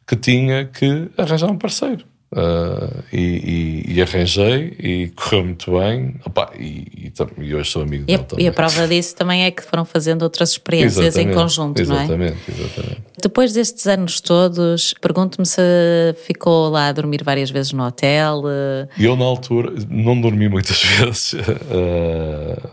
[0.06, 2.04] que tinha que arranjar um parceiro.
[2.30, 8.04] Uh, e, e, e, arranjei e correu muito bem Opa, e, e, hoje sou amigo
[8.06, 11.32] e dele a, e a prova disso também é que foram fazendo outras experiências exatamente,
[11.32, 12.60] em conjunto, exatamente, não é?
[12.60, 13.02] Exatamente.
[13.22, 15.62] Depois destes anos todos, pergunto-me se
[16.26, 18.42] ficou lá a dormir várias vezes no hotel.
[18.98, 21.32] Eu, na altura, não dormi muitas vezes.
[21.32, 22.68] Uh,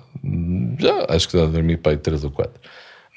[0.77, 2.59] já, acho que já dormi para aí três ou quatro.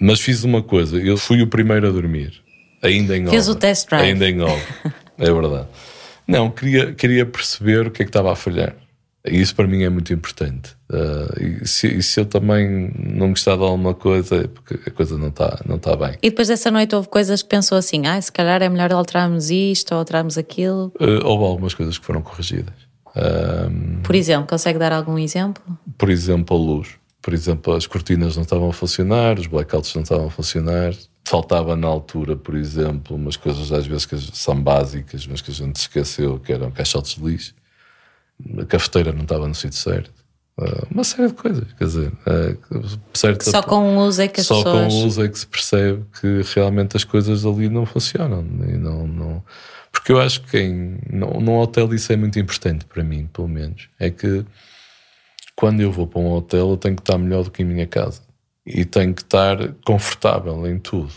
[0.01, 2.33] Mas fiz uma coisa, eu fui o primeiro a dormir,
[2.81, 4.05] ainda em Fez o test drive.
[4.05, 4.63] Ainda em obra,
[5.19, 5.67] é verdade.
[6.29, 8.77] Não, queria, queria perceber o que é que estava a falhar.
[9.25, 10.77] Isso para mim é muito importante.
[10.91, 14.91] Uh, e, se, e, se, eu também não gostar de alguma coisa, é porque a
[14.93, 16.17] coisa não está não tá bem.
[16.23, 19.51] E depois dessa noite houve coisas que pensou assim: ah, se calhar é melhor alterarmos
[19.51, 20.93] isto ou alterarmos aquilo?
[21.01, 22.75] Uh, houve algumas coisas que foram corrigidas.
[23.17, 25.63] Um, por exemplo, consegue dar algum exemplo?
[25.97, 26.89] Por exemplo, a luz.
[27.21, 30.95] Por exemplo, as cortinas não estavam a funcionar, os blackouts não estavam a funcionar
[31.29, 35.55] faltava na altura, por exemplo, umas coisas às vezes que são básicas, mas que a
[35.55, 37.55] gente esqueceu, que eram caixotes de lixo.
[38.59, 40.11] A cafeteira não estava no sítio certo.
[40.59, 44.41] Uh, uma série de coisas, quer dizer, uh, certo, só com o uso é que
[44.41, 44.93] as só pessoas...
[44.93, 48.41] com o uso é que se percebe que realmente as coisas ali não funcionam.
[48.67, 49.45] E não, não...
[49.93, 53.89] Porque eu acho que em, num hotel isso é muito importante para mim, pelo menos.
[54.01, 54.45] É que
[55.55, 57.87] quando eu vou para um hotel eu tenho que estar melhor do que em minha
[57.87, 58.28] casa
[58.69, 61.13] e tenho que estar confortável em tudo,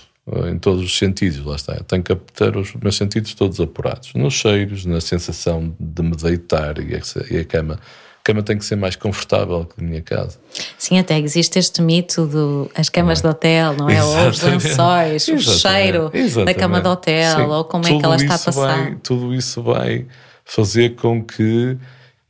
[0.49, 1.73] em todos os sentidos, lá está.
[1.73, 6.15] Eu tenho que ter os meus sentidos todos apurados, nos cheiros, na sensação de me
[6.15, 7.73] deitar e a, cama.
[7.73, 10.39] A cama tem que ser mais confortável que a minha casa.
[10.77, 13.21] Sim, até existe este mito do as camas é?
[13.23, 14.01] de hotel, não é?
[14.01, 16.45] Ou os lençóis, o cheiro Exatamente.
[16.45, 17.41] da cama de hotel, Sim.
[17.43, 18.77] ou como tudo é que ela está a passar.
[18.77, 20.05] Vai, tudo isso vai
[20.45, 21.77] fazer com que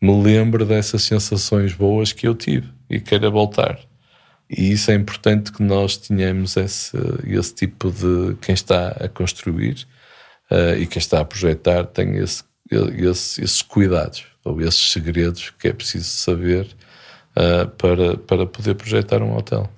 [0.01, 3.77] me lembre dessas sensações boas que eu tive e queira voltar.
[4.51, 8.35] E isso é importante que nós tenhamos esse, esse tipo de.
[8.41, 9.87] Quem está a construir
[10.51, 15.69] uh, e quem está a projetar tem esse, esse, esses cuidados ou esses segredos que
[15.69, 16.67] é preciso saber
[17.37, 19.69] uh, para, para poder projetar um hotel.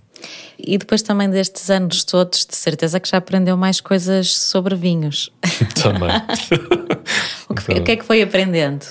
[0.58, 5.32] E depois também destes anos todos, de certeza que já aprendeu mais coisas sobre vinhos.
[5.82, 6.10] Também.
[7.50, 8.86] o, que, o que é que foi aprendendo?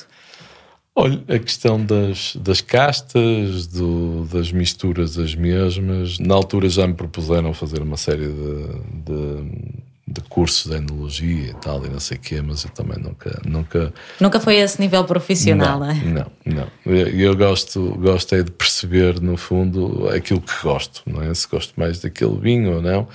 [0.95, 6.19] Olha, a questão das, das castas, do, das misturas as mesmas.
[6.19, 8.67] Na altura já me propuseram fazer uma série de,
[9.07, 9.73] de,
[10.07, 13.41] de cursos de enologia e tal, e não sei o quê, mas eu também nunca.
[13.43, 15.95] Nunca, nunca foi esse nível profissional, não, é?
[15.95, 16.69] Não, não.
[16.85, 21.33] Eu, eu gosto, gosto é de perceber, no fundo, aquilo que gosto, não é?
[21.33, 23.09] Se gosto mais daquele vinho ou não.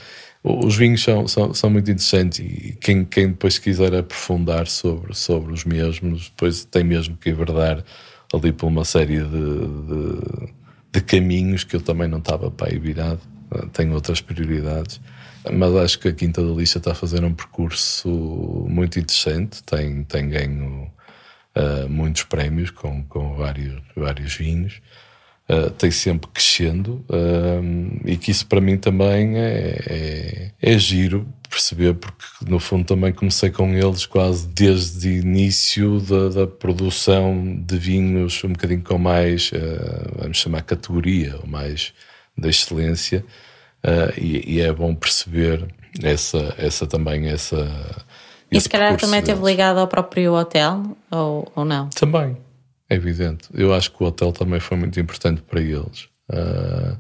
[0.50, 5.52] Os vinhos são, são, são, muito interessantes e quem, quem depois quiser aprofundar sobre, sobre
[5.52, 7.84] os mesmos, depois tem mesmo que enverdar
[8.34, 10.54] ali por uma série de, de,
[10.94, 13.20] de caminhos que eu também não estava para aí virado,
[13.74, 15.02] tenho outras prioridades.
[15.52, 18.10] Mas acho que a Quinta da Lixa está a fazer um percurso
[18.70, 20.90] muito interessante, tem, tem ganho
[21.58, 24.82] uh, muitos prémios com, com vários, vários vinhos
[25.50, 31.28] uh, tem sempre crescendo uh, e que isso para mim também é, é, é, giro
[31.50, 37.58] perceber, porque no fundo também comecei com eles quase desde o início da, da produção
[37.66, 41.94] de vinhos, um bocadinho com mais, uh, vamos chamar, categoria, ou mais
[42.38, 43.26] da excelência,
[44.18, 45.66] e, e, é bom perceber
[46.04, 48.06] essa, essa também, essa.
[48.52, 51.88] E se calhar também esteve ligado ao próprio hotel, ou, ou não?
[51.90, 52.36] Também,
[52.90, 53.50] é evidente.
[53.54, 56.98] Eu acho que o hotel também foi muito importante para eles, uh,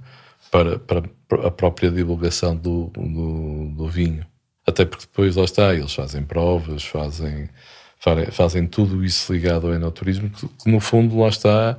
[0.51, 1.03] para, para,
[1.47, 4.25] a própria divulgação do, do, do, vinho.
[4.65, 7.49] Até porque depois, lá está, eles fazem provas, fazem,
[8.31, 11.77] fazem tudo isso ligado ao enoturismo, que, que no fundo, lá está,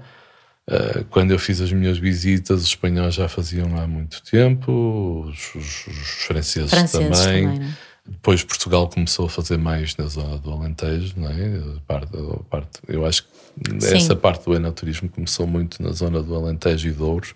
[0.69, 5.55] uh, quando eu fiz as minhas visitas, os espanhóis já faziam há muito tempo, os,
[5.55, 7.45] os, os franceses, franceses, também.
[7.45, 7.77] também né?
[8.09, 11.61] Depois Portugal começou a fazer mais na zona do Alentejo, não é?
[11.87, 12.11] Parte,
[12.49, 13.97] parte, eu acho que Sim.
[13.97, 17.35] essa parte do enoturismo começou muito na zona do Alentejo e Douro.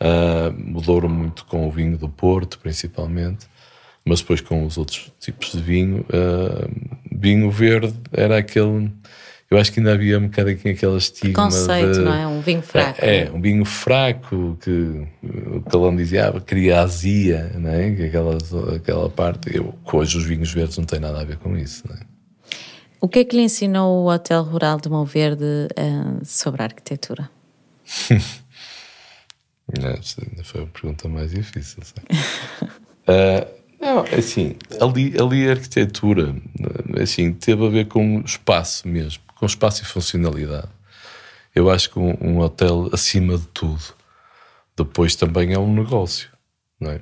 [0.00, 3.46] Uh, Douro muito com o vinho do Porto, principalmente,
[4.04, 6.04] mas depois com os outros tipos de vinho.
[6.08, 8.90] Uh, vinho verde era aquele.
[9.50, 11.44] Eu acho que ainda havia um bocadinho aquela estigma.
[11.44, 12.26] Conceito, de, não é?
[12.26, 12.98] Um vinho fraco.
[13.02, 17.86] É, é, um vinho fraco que o Calão dizia ah, queria azia, não é?
[17.86, 18.36] aquela,
[18.76, 19.56] aquela parte.
[19.56, 21.82] Eu, hoje os vinhos verdes não têm nada a ver com isso.
[21.88, 22.00] Não é?
[23.00, 26.66] O que é que lhe ensinou o Hotel Rural de Mão Verde uh, sobre a
[26.66, 27.30] arquitetura?
[29.72, 31.82] Esta foi a pergunta mais difícil.
[32.10, 33.48] uh,
[33.80, 36.34] não, é assim, ali, ali a arquitetura
[37.00, 40.68] assim, teve a ver com espaço mesmo, com espaço e funcionalidade.
[41.54, 43.82] Eu acho que um, um hotel, acima de tudo,
[44.76, 46.28] depois também é um negócio,
[46.80, 47.00] não é?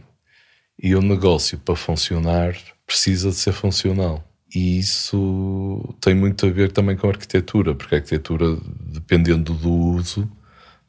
[0.82, 2.56] E o negócio, para funcionar,
[2.86, 4.22] precisa de ser funcional.
[4.54, 8.56] E isso tem muito a ver também com a arquitetura, porque a arquitetura,
[8.92, 10.30] dependendo do uso,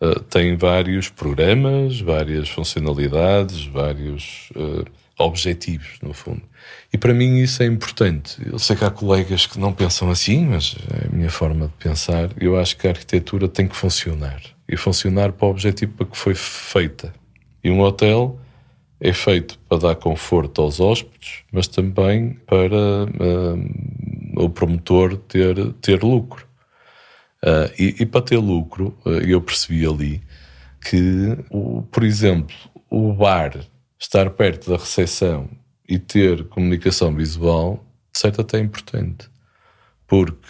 [0.02, 4.86] uh, tem vários programas, várias funcionalidades, vários uh,
[5.18, 6.44] objetivos, no fundo.
[6.94, 8.38] E para mim isso é importante.
[8.46, 11.74] Eu sei que há colegas que não pensam assim, mas é a minha forma de
[11.74, 12.30] pensar.
[12.40, 14.42] Eu acho que a arquitetura tem que funcionar.
[14.70, 17.14] E funcionar para o objetivo para que foi feita.
[17.64, 18.40] E um hotel
[19.00, 26.04] é feito para dar conforto aos hóspedes, mas também para uh, o promotor ter, ter
[26.04, 26.46] lucro.
[27.44, 30.22] Uh, e, e, para ter lucro, uh, eu percebi ali
[30.82, 32.56] que, o, por exemplo,
[32.90, 33.54] o bar
[34.00, 35.50] estar perto da recepção
[35.88, 39.30] e ter comunicação visual, de certo até é importante.
[40.06, 40.48] Porque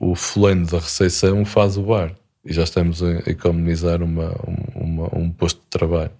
[0.00, 4.32] o fulano da recepção faz o bar e já estamos a economizar uma,
[4.74, 6.12] uma, um posto de trabalho.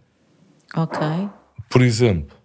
[0.74, 0.98] Ok.
[1.70, 2.36] Por exemplo,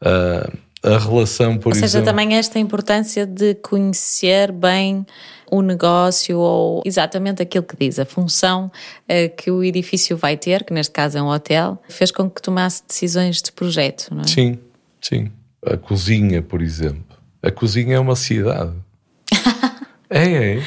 [0.00, 0.50] a,
[0.82, 2.06] a relação, por Ou seja, exemplo...
[2.06, 5.04] também esta importância de conhecer bem
[5.50, 8.70] o negócio ou exatamente aquilo que diz, a função
[9.08, 12.40] uh, que o edifício vai ter, que neste caso é um hotel, fez com que
[12.40, 14.26] tomasse decisões de projeto, não é?
[14.26, 14.58] Sim,
[15.00, 15.30] sim.
[15.66, 17.16] A cozinha, por exemplo.
[17.42, 18.72] A cozinha é uma cidade.
[20.08, 20.62] é, é.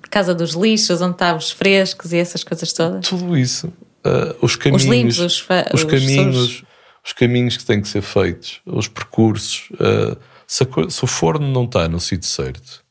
[0.00, 3.06] Por causa dos lixos, onde estavam os frescos e essas coisas todas.
[3.06, 3.72] Tudo isso
[4.06, 6.64] uh, os caminhos, os, limpos, os, os, os caminhos, os
[7.12, 9.68] caminhos que têm que ser feitos, os percursos.
[9.72, 12.84] Uh, se, se, o forno não está no sítio certo,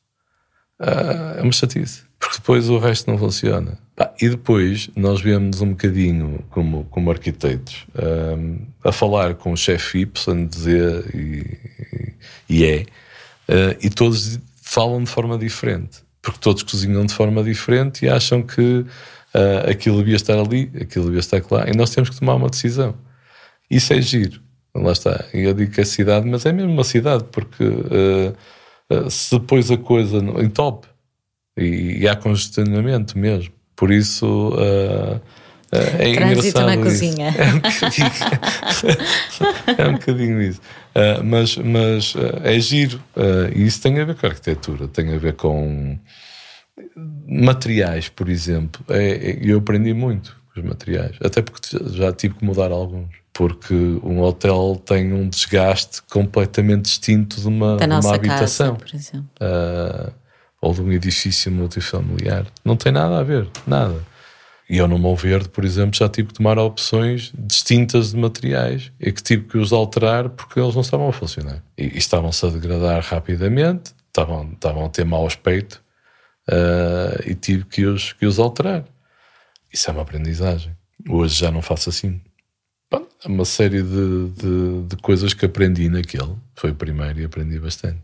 [0.79, 3.77] uh, é uma chatice, porque depois o resto não funciona.
[4.21, 7.87] e depois nós vemos um bocadinho como, como arquitetos
[8.83, 11.57] a falar com o chefe Y, Z e,
[12.49, 12.85] e E,
[13.81, 18.61] e todos falam de forma diferente porque todos cozinham de forma diferente e acham que
[18.61, 22.49] uh, aquilo devia estar ali, aquilo devia estar lá, e nós temos que tomar uma
[22.49, 22.95] decisão.
[23.69, 24.41] Isso é giro.
[24.73, 25.25] Lá está.
[25.33, 28.35] E eu digo que é cidade, mas é mesmo uma cidade, porque uh,
[28.91, 30.87] uh, se depois a coisa entope
[31.57, 33.53] e, e há congestionamento mesmo.
[33.75, 35.21] Por isso uh,
[35.71, 36.65] é Trânsito engraçado.
[36.65, 36.83] na isso.
[36.83, 37.33] cozinha.
[37.37, 38.11] É um bocadinho,
[39.77, 40.61] é um bocadinho isso.
[41.23, 42.13] mas mas
[42.43, 43.01] é giro.
[43.53, 45.97] e isso tem a ver com a arquitetura, tem a ver com
[47.27, 52.35] materiais, por exemplo, é, é, eu aprendi muito com os materiais, até porque já tive
[52.35, 53.24] que mudar alguns.
[53.35, 58.77] Porque um hotel tem um desgaste completamente distinto de uma, de uma habitação.
[58.77, 59.29] Casa, por exemplo.
[59.41, 60.13] Uh,
[60.61, 62.47] ou de um edifício multifamiliar.
[62.63, 64.01] Não tem nada a ver, nada.
[64.69, 68.89] E eu no Mão Verde, por exemplo, já tive que tomar opções distintas de materiais
[68.99, 71.61] e que tive que os alterar porque eles não estavam a funcionar.
[71.77, 75.83] E, e estavam-se a degradar rapidamente, estavam, estavam a ter mau aspecto
[76.49, 78.85] uh, e tive que os, que os alterar.
[79.71, 80.75] Isso é uma aprendizagem.
[81.09, 82.21] Hoje já não faço assim.
[83.23, 86.35] É uma série de, de, de coisas que aprendi naquele.
[86.55, 87.97] Foi o primeiro e aprendi bastante.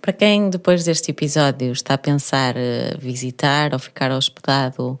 [0.00, 5.00] Para quem depois deste episódio está a pensar uh, visitar ou ficar hospedado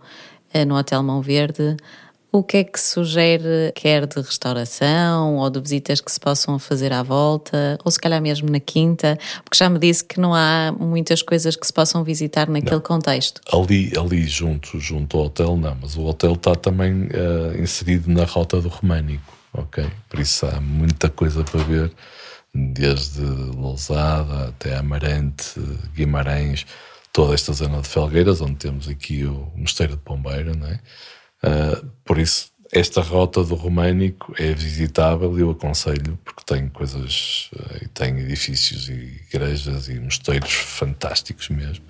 [0.54, 1.76] uh, no Hotel Mão Verde,
[2.32, 6.92] o que é que sugere, quer de restauração ou de visitas que se possam fazer
[6.92, 9.18] à volta, ou se calhar mesmo na quinta?
[9.42, 12.80] Porque já me disse que não há muitas coisas que se possam visitar naquele não.
[12.80, 13.40] contexto.
[13.52, 18.24] Ali, ali junto, junto ao hotel, não, mas o hotel está também uh, inserido na
[18.24, 19.86] rota do Românico, ok?
[20.08, 21.92] Por isso há muita coisa para ver,
[22.54, 25.60] desde Lousada até Amarante,
[25.94, 26.66] Guimarães,
[27.12, 30.78] toda esta zona de Felgueiras, onde temos aqui o Mosteiro de Pombeira, não é?
[31.46, 37.50] Uh, por isso, esta rota do Românico é visitável e eu aconselho porque tem coisas,
[37.54, 41.84] uh, tem edifícios e igrejas e mosteiros fantásticos mesmo.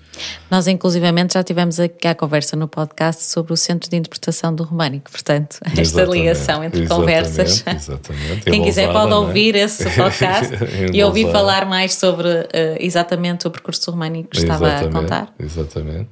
[0.49, 4.63] Nós, inclusivamente, já tivemos aqui a conversa no podcast sobre o Centro de Interpretação do
[4.63, 7.63] Românico, portanto, esta exatamente, ligação entre exatamente, conversas.
[7.67, 8.41] Exatamente.
[8.41, 9.15] Quem quiser pode é?
[9.15, 9.59] ouvir é?
[9.59, 10.53] esse podcast
[10.93, 12.47] e ouvir falar mais sobre uh,
[12.79, 15.33] exatamente o percurso românico que estava a contar.
[15.39, 16.09] Exatamente.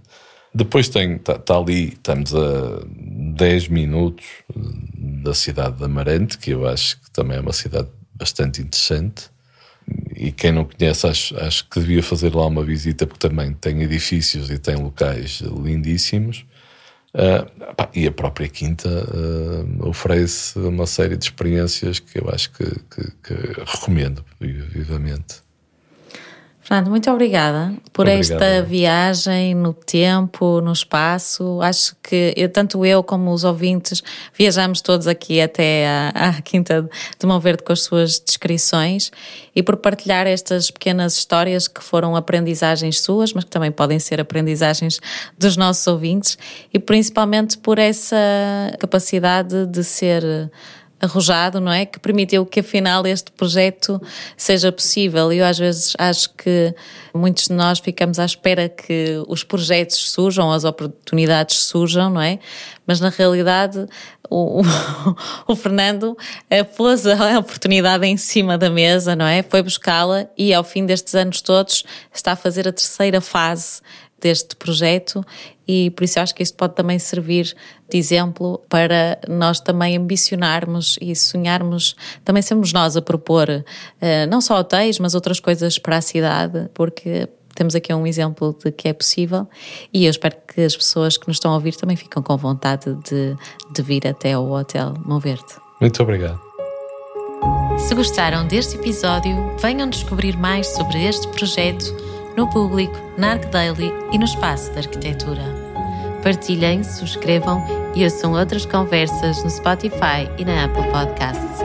[0.56, 4.26] Depois tem, está tá ali, estamos a 10 minutos
[5.22, 9.30] da cidade de Amarante, que eu acho que também é uma cidade bastante interessante.
[10.16, 13.82] e quem não conhece, acho, acho que devia fazer lá uma visita, porque também tem
[13.82, 16.45] edifícios e tem locais lindíssimos.
[17.14, 22.64] Uh, e a própria Quinta uh, oferece uma série de experiências que eu acho que,
[22.64, 25.44] que, que recomendo vivamente.
[26.66, 28.41] Fernando, muito obrigada por Obrigado.
[28.41, 31.61] esta viagem no tempo, no espaço.
[31.61, 34.01] Acho que eu, tanto eu como os ouvintes
[34.36, 36.89] viajamos todos aqui até à, à Quinta
[37.20, 39.11] de Mão Verde com as suas descrições
[39.55, 44.20] e por partilhar estas pequenas histórias que foram aprendizagens suas, mas que também podem ser
[44.20, 44.99] aprendizagens
[45.38, 46.36] dos nossos ouvintes
[46.74, 48.18] e principalmente por essa
[48.80, 50.49] capacidade de ser
[51.06, 51.86] arrojado, não é?
[51.86, 54.01] Que permitiu que afinal este projeto
[54.36, 55.32] seja possível.
[55.32, 56.74] Eu às vezes acho que
[57.14, 62.39] muitos de nós ficamos à espera que os projetos surjam, as oportunidades surjam, não é?
[62.86, 63.88] Mas na realidade
[64.30, 64.64] o, o,
[65.53, 66.18] o Fernando
[66.49, 69.43] eh, pôs a oportunidade em cima da mesa, não é?
[69.43, 71.84] Foi buscá-la e ao fim destes anos todos
[72.14, 73.82] está a fazer a terceira fase
[74.26, 75.23] deste projeto
[75.67, 77.55] e por isso acho que isto pode também servir
[77.88, 83.63] de exemplo para nós também ambicionarmos e sonharmos, também sermos nós a propor uh,
[84.28, 88.71] não só hotéis, mas outras coisas para a cidade, porque temos aqui um exemplo de
[88.71, 89.47] que é possível
[89.93, 92.95] e eu espero que as pessoas que nos estão a ouvir também ficam com vontade
[93.07, 93.36] de,
[93.71, 95.53] de vir até ao Hotel Mão Verde.
[95.80, 96.41] Muito obrigado.
[97.78, 102.05] Se gostaram deste episódio, venham descobrir mais sobre este projeto
[102.36, 105.43] no público, na Arcdaily e no espaço da arquitetura.
[106.21, 107.63] Partilhem, subscrevam
[107.95, 111.59] e ouçam outras conversas no Spotify e na Apple Podcasts.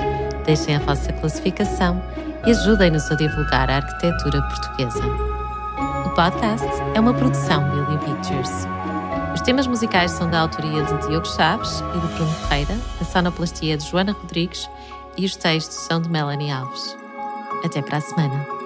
[0.44, 2.02] Deixem a vossa classificação
[2.46, 5.02] e ajudem-nos a divulgar a arquitetura portuguesa.
[6.06, 8.66] O podcast é uma produção Million Pictures.
[9.34, 13.76] Os temas musicais são da autoria de Diogo Chaves e de Bruno Ferreira, a sonoplastia
[13.76, 14.68] de Joana Rodrigues
[15.16, 16.96] e os textos são de Melanie Alves.
[17.64, 18.59] Até para a semana.